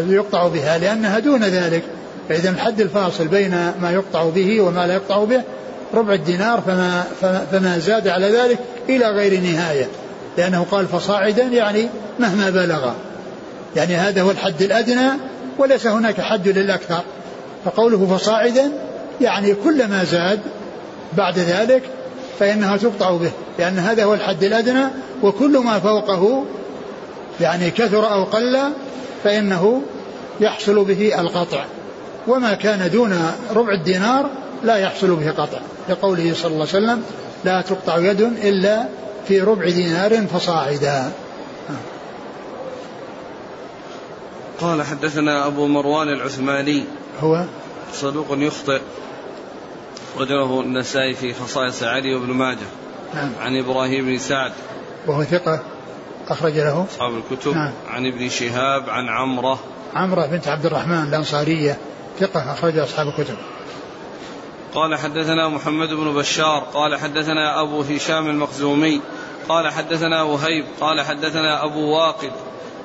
[0.09, 1.83] يقطع بها لأنها دون ذلك.
[2.29, 3.51] فإذا الحد الفاصل بين
[3.83, 5.43] ما يقطع به وما لا يقطع به
[5.95, 7.05] ربع الدينار فما,
[7.53, 9.89] فما زاد على ذلك إلى غير نهاية.
[10.39, 11.89] لأنه قال فصاعدا يعني
[12.19, 12.93] مهما بلغ.
[13.77, 15.11] يعني هذا هو الحد الأدنى
[15.59, 17.01] وليس هناك حد للأكثر.
[17.65, 18.73] فقوله فصاعدا
[19.21, 20.41] يعني كلما زاد
[21.13, 21.83] بعد ذلك
[22.39, 23.31] فإنها تقطع به.
[23.59, 24.85] لأن هذا هو الحد الأدنى
[25.23, 26.45] وكل ما فوقه
[27.41, 28.59] يعني كثر أو قل
[29.25, 29.83] فإنه
[30.41, 31.65] يحصل به القطع.
[32.29, 34.31] وما كان دون ربع الدينار
[34.65, 35.59] لا يحصل به قطع.
[35.89, 37.03] لقوله صلى الله عليه وسلم
[37.45, 38.89] لا تقطع يد إلا
[39.29, 41.13] في ربع دينار فصاعدا.
[44.61, 46.85] قال حدثنا أبو مروان العثماني.
[47.21, 47.45] هو؟
[47.95, 48.81] صدوق يخطئ.
[50.19, 52.69] رجله النسائي في خصائص علي وابن ماجه.
[53.15, 53.31] نعم.
[53.41, 54.53] عن إبراهيم بن سعد.
[55.07, 55.61] وهو ثقة
[56.29, 57.55] أخرج له؟ أصحاب الكتب.
[57.55, 57.73] نعم.
[57.91, 59.59] عن ابن شهاب عن عمرة.
[59.95, 61.79] عمرة بنت عبد الرحمن الأنصارية.
[62.21, 63.37] ثقة أخرج أصحاب الكتب.
[64.75, 69.01] قال حدثنا محمد بن بشار قال حدثنا أبو هشام المخزومي
[69.49, 72.33] قال حدثنا وهيب قال حدثنا أبو واقد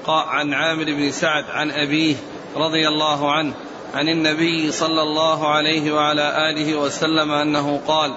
[0.08, 2.16] عن عامر بن سعد عن أبيه
[2.56, 3.54] رضي الله عنه
[3.94, 8.14] عن النبي صلى الله عليه وعلى آله وسلم أنه قال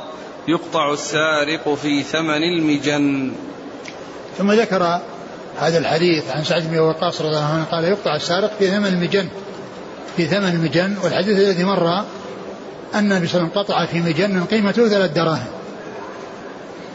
[0.49, 3.33] يقطع السارق في ثمن المجن.
[4.39, 5.01] ثم ذكر
[5.59, 9.29] هذا الحديث عن سعد بن وقاص رضي الله عنه قال يقطع السارق في ثمن المجن
[10.17, 12.05] في ثمن المجن والحديث الذي مر
[12.95, 15.47] أن النبي صلى الله عليه وسلم قطع في مجن قيمته ثلاث دراهم.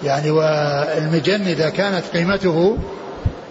[0.04, 2.78] يعني والمجن إذا كانت قيمته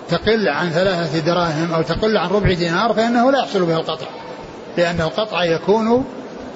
[0.09, 4.07] تقل عن ثلاثة دراهم أو تقل عن ربع دينار فإنه لا يحصل به القطع.
[4.77, 6.05] لأن القطع يكون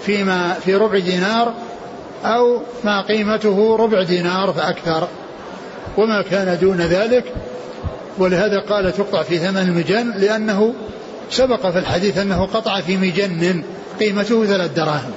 [0.07, 1.53] فيما في ربع دينار
[2.25, 5.09] أو ما قيمته ربع دينار فأكثر.
[5.97, 7.25] وما كان دون ذلك.
[8.19, 10.75] ولهذا قال تقطع في ثمن المجن لأنه
[11.31, 13.63] سبق في الحديث أنه قطع في مجن
[14.01, 15.13] قيمته ثلاث دراهم.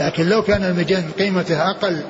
[0.00, 2.02] لكن لو كان المجن قيمته أقل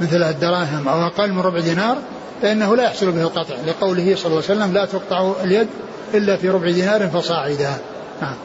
[0.00, 1.98] من ثلاث دراهم أو أقل من ربع دينار
[2.42, 3.54] فإنه لا يحصل به القطع.
[3.66, 5.68] لقوله صلى الله عليه وسلم لا تقطع اليد
[6.14, 7.76] إلا في ربع دينار فصاعدا.
[8.22, 8.36] نعم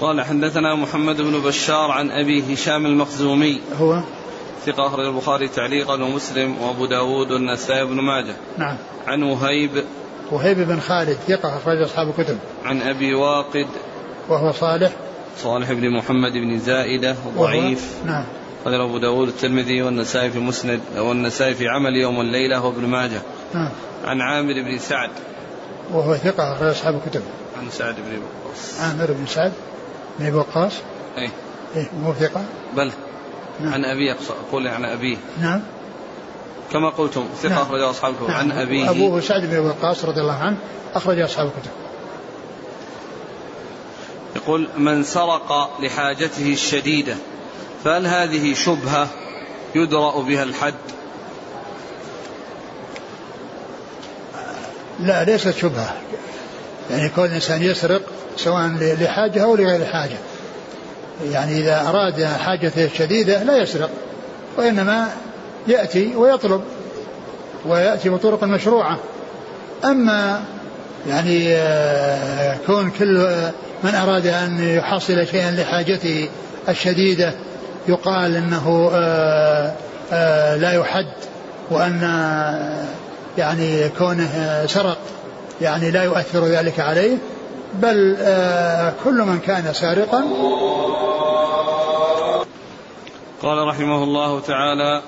[0.00, 3.60] قال حدثنا محمد بن بشار عن أبي هشام المخزومي.
[3.80, 4.00] هو؟
[4.66, 8.34] ثقة أخرج البخاري تعليقا ومسلم وأبو داود والنسائي بن ماجه.
[8.58, 8.76] نعم.
[9.06, 9.84] عن وهيب.
[10.30, 12.38] وهيب بن خالد ثقة أخرج أصحاب الكتب.
[12.64, 13.66] عن أبي واقد.
[14.28, 14.90] وهو صالح.
[15.38, 17.94] صالح بن محمد بن زائدة ضعيف.
[18.06, 18.24] نعم.
[18.64, 23.20] قال أبو داود الترمذي والنسائي في مسند والنسائي في عمل يوم الليلة وابن ماجه.
[23.54, 23.68] نعم.
[24.04, 25.10] عن عامر بن سعد.
[25.92, 27.22] وهو ثقة أخرج أصحاب الكتب.
[27.58, 28.80] عن سعد بن وقاص.
[28.80, 29.52] عامر بن سعد
[30.18, 30.72] بن أبي وقاص.
[31.18, 31.30] أي
[31.76, 32.44] إيه مو ثقة.
[32.76, 32.90] بل.
[33.60, 33.72] نعم.
[33.72, 34.16] عن أبيه
[34.48, 35.16] أقول عن أبيه.
[35.40, 35.60] نعم.
[36.72, 37.58] كما قلتم ثقة نعم.
[37.58, 38.28] أخرج أصحاب الكتب.
[38.28, 38.38] نعم.
[38.38, 38.90] عن أبيه.
[38.90, 40.56] أبوه سعد بن أبي وقاص رضي الله عنه
[40.94, 41.70] أخرج أصحاب الكتب.
[44.36, 47.14] يقول من سرق لحاجته الشديدة
[47.84, 49.08] فهل هذه شبهة
[49.74, 50.74] يدرأ بها الحد؟
[55.00, 55.94] لا ليست شبهة.
[56.90, 58.02] يعني كون الإنسان يسرق
[58.36, 60.16] سواء لحاجة أو لغير حاجة.
[61.30, 63.90] يعني إذا أراد حاجته الشديدة لا يسرق
[64.56, 65.08] وإنما
[65.66, 66.62] يأتي ويطلب
[67.66, 68.98] ويأتي بطرق مشروعة.
[69.84, 70.44] أما
[71.06, 73.26] يعني آه، كون كل
[73.84, 76.28] من أراد أن يحصل شيئا لحاجته
[76.68, 77.34] الشديدة
[77.88, 79.74] يقال أنه آه،
[80.12, 81.06] آه، لا يحد
[81.70, 82.00] وأن
[83.38, 84.98] يعني كونه سرق
[85.60, 87.16] يعني لا يؤثر ذلك عليه
[87.74, 88.16] بل
[89.04, 90.24] كل من كان سارقا.
[93.42, 95.02] قال رحمه الله تعالى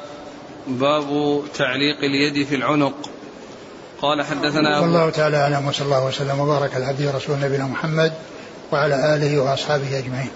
[0.66, 2.94] باب تعليق اليد في العنق.
[4.02, 8.12] قال حدثنا والله تعالى أعلم وصلى الله وسلم وبارك على عبده ورسول نبينا محمد.
[8.72, 10.30] وعلى آله وأصحابه أجمعين.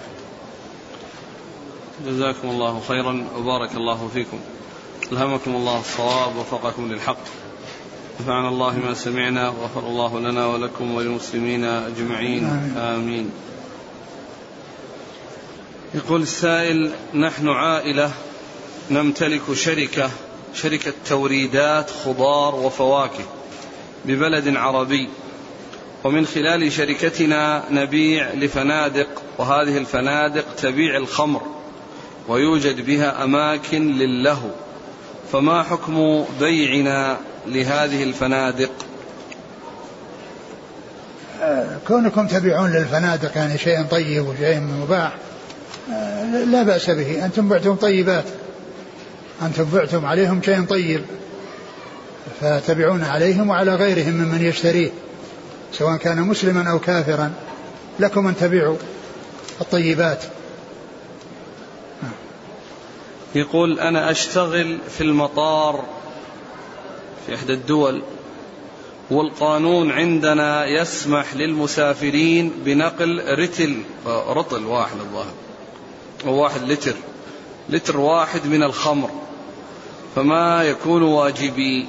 [2.07, 4.39] جزاكم الله خيرا وبارك الله فيكم.
[5.13, 7.19] ألهمكم الله الصواب ووفقكم للحق.
[8.21, 13.31] نفعنا الله ما سمعنا وغفر الله لنا ولكم وللمسلمين أجمعين آمين, آمين.
[15.95, 18.11] يقول السائل نحن عائلة
[18.91, 20.11] نمتلك شركة
[20.55, 23.25] شركة توريدات خضار وفواكه
[24.05, 25.09] ببلد عربي
[26.07, 31.43] ومن خلال شركتنا نبيع لفنادق وهذه الفنادق تبيع الخمر
[32.29, 34.49] ويوجد بها أماكن للهو.
[35.33, 38.71] فما حكم بيعنا لهذه الفنادق؟
[41.43, 45.13] آه، كونكم تبيعون للفنادق يعني شيء طيب وشيء مباح
[45.93, 47.25] آه، لا بأس به.
[47.25, 48.25] أنتم بعتم طيبات.
[49.43, 51.03] أنتم بعتم عليهم شيء طيب
[52.41, 54.91] فتبعون عليهم وعلى غيرهم ممن يشتريه.
[55.73, 57.33] سواء كان مسلما أو كافرا
[57.99, 58.77] لكم أن تبيعوا
[59.61, 60.25] الطيبات.
[63.35, 65.85] يقول أنا أشتغل في المطار
[67.27, 68.03] في إحدى الدول
[69.11, 75.35] والقانون عندنا يسمح للمسافرين بنقل رتل رطل واحد الظاهر
[76.27, 76.95] أو واحد لتر
[77.69, 79.11] لتر واحد من الخمر
[80.17, 81.87] فما يكون واجبي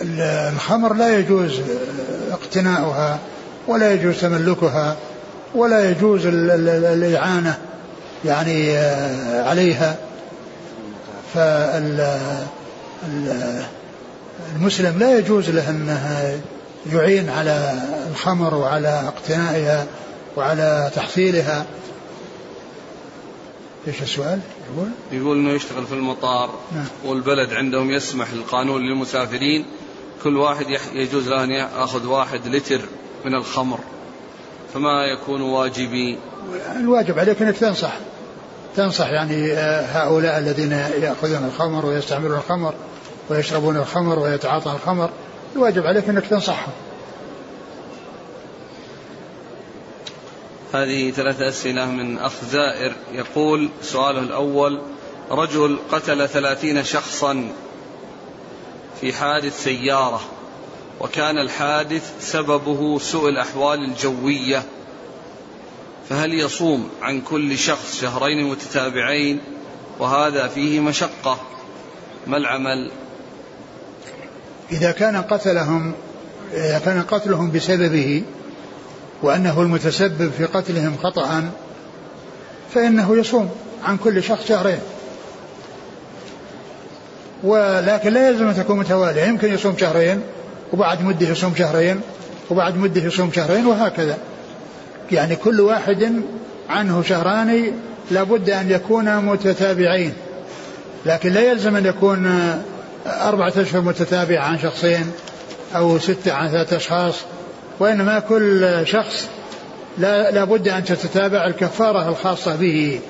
[0.00, 1.60] الخمر لا يجوز
[2.30, 3.18] اقتناؤها
[3.66, 4.96] ولا يجوز تملكها
[5.54, 7.58] ولا يجوز الإعانة
[8.24, 9.96] يعني آه، عليها
[11.34, 11.88] فالمسلم
[14.98, 16.40] لا يجوز له أنه
[16.92, 19.86] يعين على الخمر وعلى اقتنائها
[20.36, 21.66] وعلى تحصيلها
[23.88, 24.40] إيش السؤال؟
[24.74, 26.86] يقول؟ يقول إنه يشتغل في المطار نعم.
[27.04, 29.66] والبلد عندهم يسمح القانون للمسافرين
[30.24, 32.80] كل واحد يجوز له ان يأخذ واحد لتر
[33.24, 33.78] من الخمر
[34.74, 36.18] فما يكون واجبي؟
[36.76, 37.92] الواجب عليك إنك تنصح
[38.76, 42.74] تنصح يعني آه، هؤلاء الذين يأخذون الخمر ويستعملون الخمر
[43.30, 45.10] ويشربون الخمر ويتعاطون الخمر
[45.56, 46.72] الواجب عليك إنك تنصحهم.
[50.74, 54.80] هذه ثلاث أسئلة من أخ زائر يقول سؤاله الأول
[55.30, 57.52] رجل قتل ثلاثين شخصا
[59.00, 60.20] في حادث سيارة
[61.00, 64.62] وكان الحادث سببه سوء الأحوال الجوية.
[66.08, 69.40] فهل يصوم عن كل شخص شهرين متتابعين
[69.98, 71.38] وهذا فيه مشقة؟
[72.26, 72.90] ما العمل؟
[74.72, 75.94] إذا كان قتلهم
[76.52, 78.22] إذا كان قتلهم بسببه
[79.22, 81.50] وأنه المتسبب في قتلهم خطأ
[82.74, 83.50] فإنه يصوم
[83.84, 84.80] عن كل شخص شهرين.
[87.42, 89.22] ولكن لا يلزم أن تكون متوالية.
[89.22, 90.20] يمكن يصوم شهرين
[90.72, 92.00] وبعد مدة يصوم شهرين
[92.50, 94.18] وبعد مدة يصوم شهرين وهكذا.
[95.12, 96.12] يعني كل واحد
[96.68, 97.72] عنه شهران
[98.10, 100.12] لابد أن يكون متتابعين.
[101.06, 102.52] لكن لا يلزم أن يكون
[103.06, 105.12] أربعة أشهر متتابعة عن شخصين
[105.76, 107.14] أو ستة عن ثلاثة أشخاص.
[107.80, 109.28] وإنما كل شخص
[109.98, 113.00] لا لابد أن تتتابع الكفارة الخاصة به.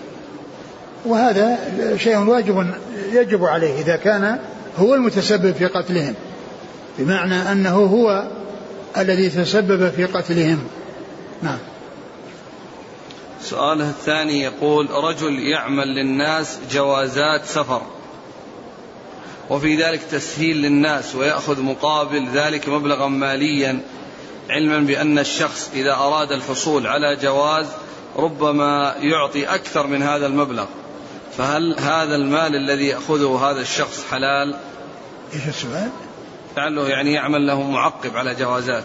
[1.06, 1.58] وهذا
[1.96, 2.74] شيء واجب
[3.12, 4.38] يجب عليه إذا كان
[4.78, 6.14] هو المتسبب في قتلهم.
[6.98, 8.28] بمعنى أنه هو
[8.98, 10.58] الذي تسبب في قتلهم.
[11.42, 11.58] نعم.
[13.42, 17.82] سؤاله الثاني يقول رجل يعمل للناس جوازات سفر
[19.50, 23.80] وفي ذلك تسهيل للناس ويأخذ مقابل ذلك مبلغا ماليا
[24.50, 27.66] علما بأن الشخص إذا أراد الحصول على جواز
[28.16, 30.66] ربما يعطي أكثر من هذا المبلغ.
[31.38, 34.54] فهل هذا المال الذي يأخذه هذا الشخص حلال؟
[35.34, 35.88] إيش السؤال؟
[36.56, 38.84] لعله يعني يعمل له معقب على جوازات.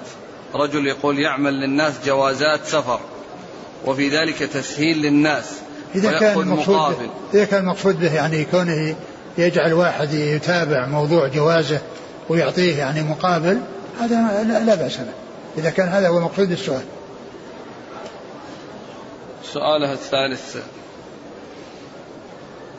[0.55, 2.99] رجل يقول يعمل للناس جوازات سفر
[3.85, 5.45] وفي ذلك تسهيل للناس
[5.95, 6.95] إذا كان المقصود
[7.33, 8.95] إذا كان المقصود به يعني كونه
[9.37, 11.81] يجعل واحد يتابع موضوع جوازه
[12.29, 13.61] ويعطيه يعني مقابل
[13.99, 15.13] هذا لا بأس به.
[15.57, 16.83] إذا كان هذا هو مقصود السؤال.
[19.53, 20.57] سؤاله الثالث.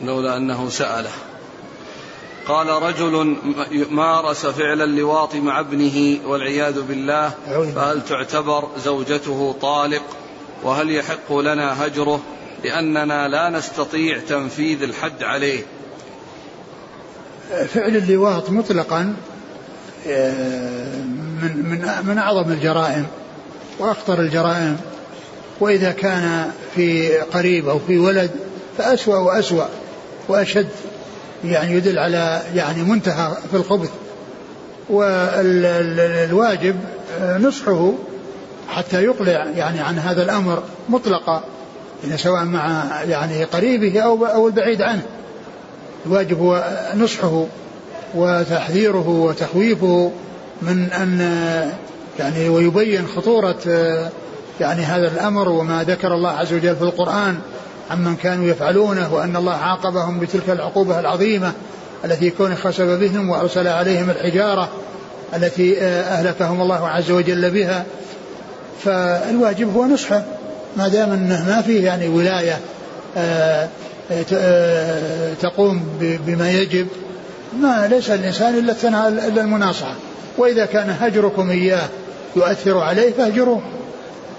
[0.01, 1.11] لولا أنه سأله.
[2.47, 3.37] قال رجل
[3.91, 7.33] مارس فعل اللواط مع ابنه والعياذ بالله.
[7.75, 10.03] فهل تعتبر زوجته طالق؟
[10.63, 12.21] وهل يحق لنا هجره؟
[12.65, 15.63] لأننا لا نستطيع تنفيذ الحد عليه.
[17.69, 19.17] فعل اللواط مطلقا
[20.07, 20.97] آه،
[21.43, 23.07] من من من أعظم الجرائم
[23.79, 24.77] وأخطر الجرائم.
[25.61, 28.31] وإذا كان في قريب أو في ولد
[28.79, 29.84] فأسوأ وأسوأ.
[30.29, 30.69] وأشد
[31.45, 33.91] يعني يدل على يعني منتهى في الخبث.
[34.91, 36.77] والواجب
[37.21, 37.93] آه، نصحه
[38.69, 41.45] حتى يقلع يعني عن هذا الأمر مطلقا
[42.05, 45.03] يعني سواء مع يعني قريبه أو أو البعيد عنه.
[46.07, 46.65] الواجب هو
[46.97, 47.47] نصحه
[48.15, 50.13] وتحذيره وتخويفه
[50.63, 51.21] من أن
[52.19, 53.57] يعني ويبين خطورة
[54.61, 57.39] يعني هذا الأمر وما ذكر الله عز وجل في القرآن.
[57.91, 61.53] عمن كانوا يفعلونه وأن الله عاقبهم بتلك العقوبة العظيمة
[62.05, 64.69] التي كون خسف بهم وأرسل عليهم الحجارة
[65.37, 67.85] التي أهلكهم الله عز وجل بها.
[68.85, 70.23] فالواجب هو نصحه
[70.77, 72.59] ما دام أنه ما فيه يعني ولاية
[73.17, 73.69] آه،
[74.33, 76.87] آه، تقوم بما يجب
[77.61, 79.95] ما ليس الإنسان إلا إلا المناصحة.
[80.39, 81.89] وإذا كان هجركم إياه
[82.37, 83.63] يؤثر عليه فاهجروه.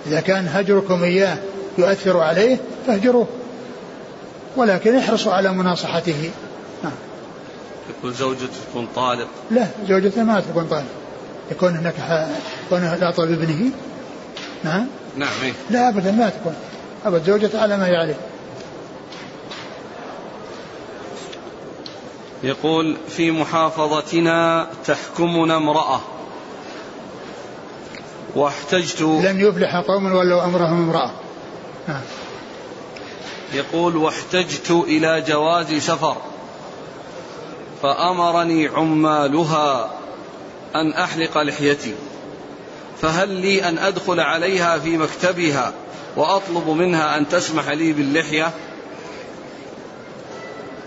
[0.07, 1.37] إذا كان هجركم إياه
[1.77, 2.57] يؤثر عليه
[2.87, 3.27] فاهجروه.
[4.55, 6.31] ولكن احرصوا على مناصحته.
[6.83, 6.93] نعم.
[7.89, 9.27] يقول زوجته تكون طالق.
[9.51, 10.85] لا زوجته ما تكون طالق.
[11.51, 11.93] يكون هناك
[12.69, 13.71] كونه لا طلب ابنه.
[14.63, 14.87] نعم.
[15.15, 16.55] نعم إيه؟ لا ابدا ما تكون.
[17.05, 18.15] ابدا زوجته على ما يعلم.
[22.43, 26.01] يقول في محافظتنا تحكمنا امرأة.
[28.35, 31.11] واحتجت لن يفلح قوم ولو أمرهم امرأة.
[33.53, 36.17] يقول واحتجت إلى جواز سفر
[37.81, 39.89] فأمرني عمالها
[40.75, 41.93] أن أحلق لحيتي
[43.01, 45.73] فهل لي أن أدخل عليها في مكتبها
[46.15, 48.51] وأطلب منها أن تسمح لي باللحية؟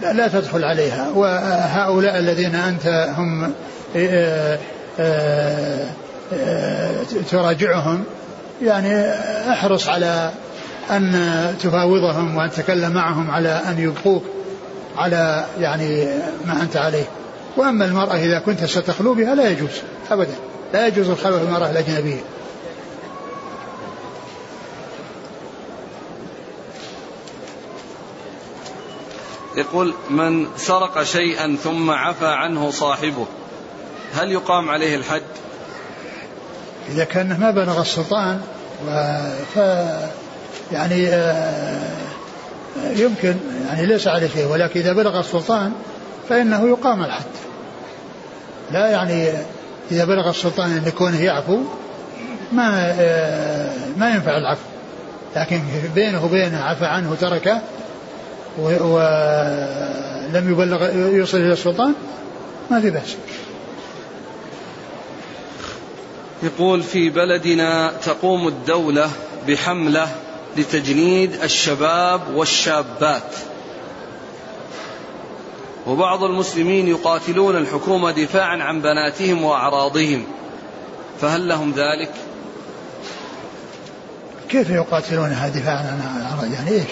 [0.03, 1.09] لا, لا تدخل عليها.
[1.15, 3.53] وهؤلاء الذين أنت هم
[3.97, 4.59] آه،
[4.99, 5.91] آه،
[6.33, 8.05] آه، تراجعهم
[8.63, 9.05] يعني
[9.51, 10.33] أحرص على
[10.91, 14.23] أن تفاوضهم وأن تتكلم معهم على أن يبقوك
[14.97, 16.07] على يعني
[16.47, 17.05] ما أنت عليه.
[17.57, 19.71] وأما المرأة إذا كنت ستخلو بها لا يجوز
[20.11, 20.35] أبدا.
[20.73, 22.21] لا يجوز الخلوة بالمرأة الأجنبية
[29.57, 33.27] يقول من سرق شيئا ثم عفى عنه صاحبه
[34.15, 35.23] هل يقام عليه الحد؟
[36.89, 38.41] إذا كان ما بلغ السلطان
[39.55, 39.59] ف
[40.73, 41.81] يعني آه،
[42.97, 43.35] يمكن
[43.67, 45.73] يعني ليس عليه شيء ولكن إذا بلغ السلطان
[46.29, 47.25] فإنه يقام الحد.
[48.71, 49.29] لا يعني
[49.91, 51.59] إذا بلغ السلطان أن يكونه يعفو
[52.53, 54.65] ما آه، ما ينفع العفو.
[55.37, 55.61] لكن
[55.95, 57.61] بينه وبينه عفى عنه تركه
[58.59, 61.95] ولم يبلغ يوصل إلى السلطان
[62.71, 63.17] ما في بأس.
[66.43, 69.11] يقول في بلدنا تقوم الدولة
[69.49, 70.09] بحملة
[70.57, 73.35] لتجنيد الشباب والشابات
[75.87, 80.25] وبعض المسلمين يقاتلون الحكومة دفاعا عن بناتهم وأعراضهم
[81.21, 82.11] فهل لهم ذلك؟
[84.49, 86.89] كيف يقاتلونها دفاعا عن أعراض يعني إيش؟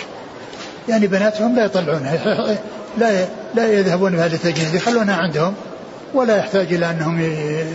[0.89, 2.59] يعني بناتهم لا يطلعونها
[2.99, 5.55] لا لا يذهبون بهذا التجنيد يخلونها عندهم
[6.15, 7.21] ولا يحتاج إلى أنهم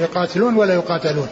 [0.01, 1.27] يقاتلون ولا يقاتلون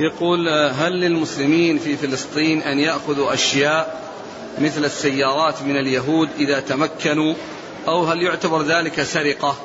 [0.00, 4.00] يقول هل للمسلمين في فلسطين أن يأخذوا أشياء
[4.58, 7.34] مثل السيارات من اليهود إذا تمكنوا؟
[7.88, 9.56] أو هل يعتبر ذلك سرقة؟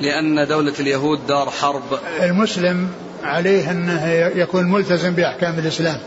[0.00, 1.98] لأن دولة اليهود دار حرب.
[2.22, 2.88] المسلم
[3.24, 4.06] عليه أنه
[4.36, 6.00] يكون ملتزم بأحكام الإسلام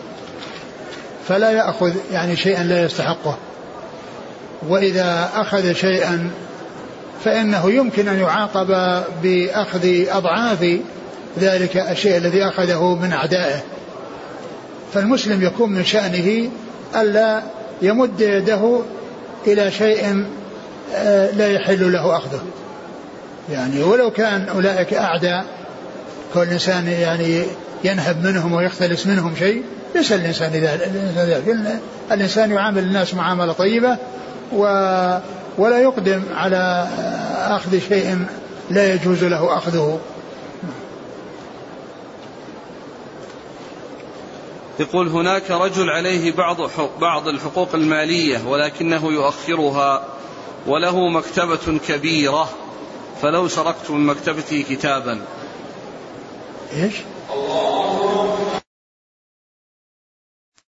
[1.27, 3.37] فلا يأخذ يعني شيئا لا يستحقه.
[4.67, 6.31] وإذا أخذ شيئا
[7.23, 8.67] فإنه يمكن أن يعاقب
[9.23, 10.79] بأخذ أضعاف
[11.39, 13.59] ذلك الشيء الذي أخذه من أعدائه.
[14.93, 16.49] فالمسلم يكون من شأنه
[16.95, 17.41] ألا
[17.81, 18.81] يمد يده
[19.47, 20.25] إلى شيء
[20.95, 22.41] آه، لا يحل له أخذه.
[23.51, 25.45] يعني ولو كان أولئك أعداء
[26.33, 27.43] كل إنسان يعني
[27.83, 29.63] ينهب منهم ويختلس منهم شيء
[29.95, 31.57] ليس الإنسان ذلك
[32.11, 33.97] الإنسان يعامل الناس معاملة طيبة
[34.53, 34.63] و
[35.57, 36.87] ولا يقدم على
[37.37, 38.25] أخذ شيء
[38.69, 39.99] لا يجوز له أخذه.
[44.81, 46.57] يقول هناك رجل عليه بعض
[47.01, 50.05] بعض الحقوق المالية ولكنه يؤخرها
[50.67, 52.49] وله مكتبة كبيرة
[53.21, 55.21] فلو سرقت من مكتبته كتابا
[56.73, 56.95] إيش؟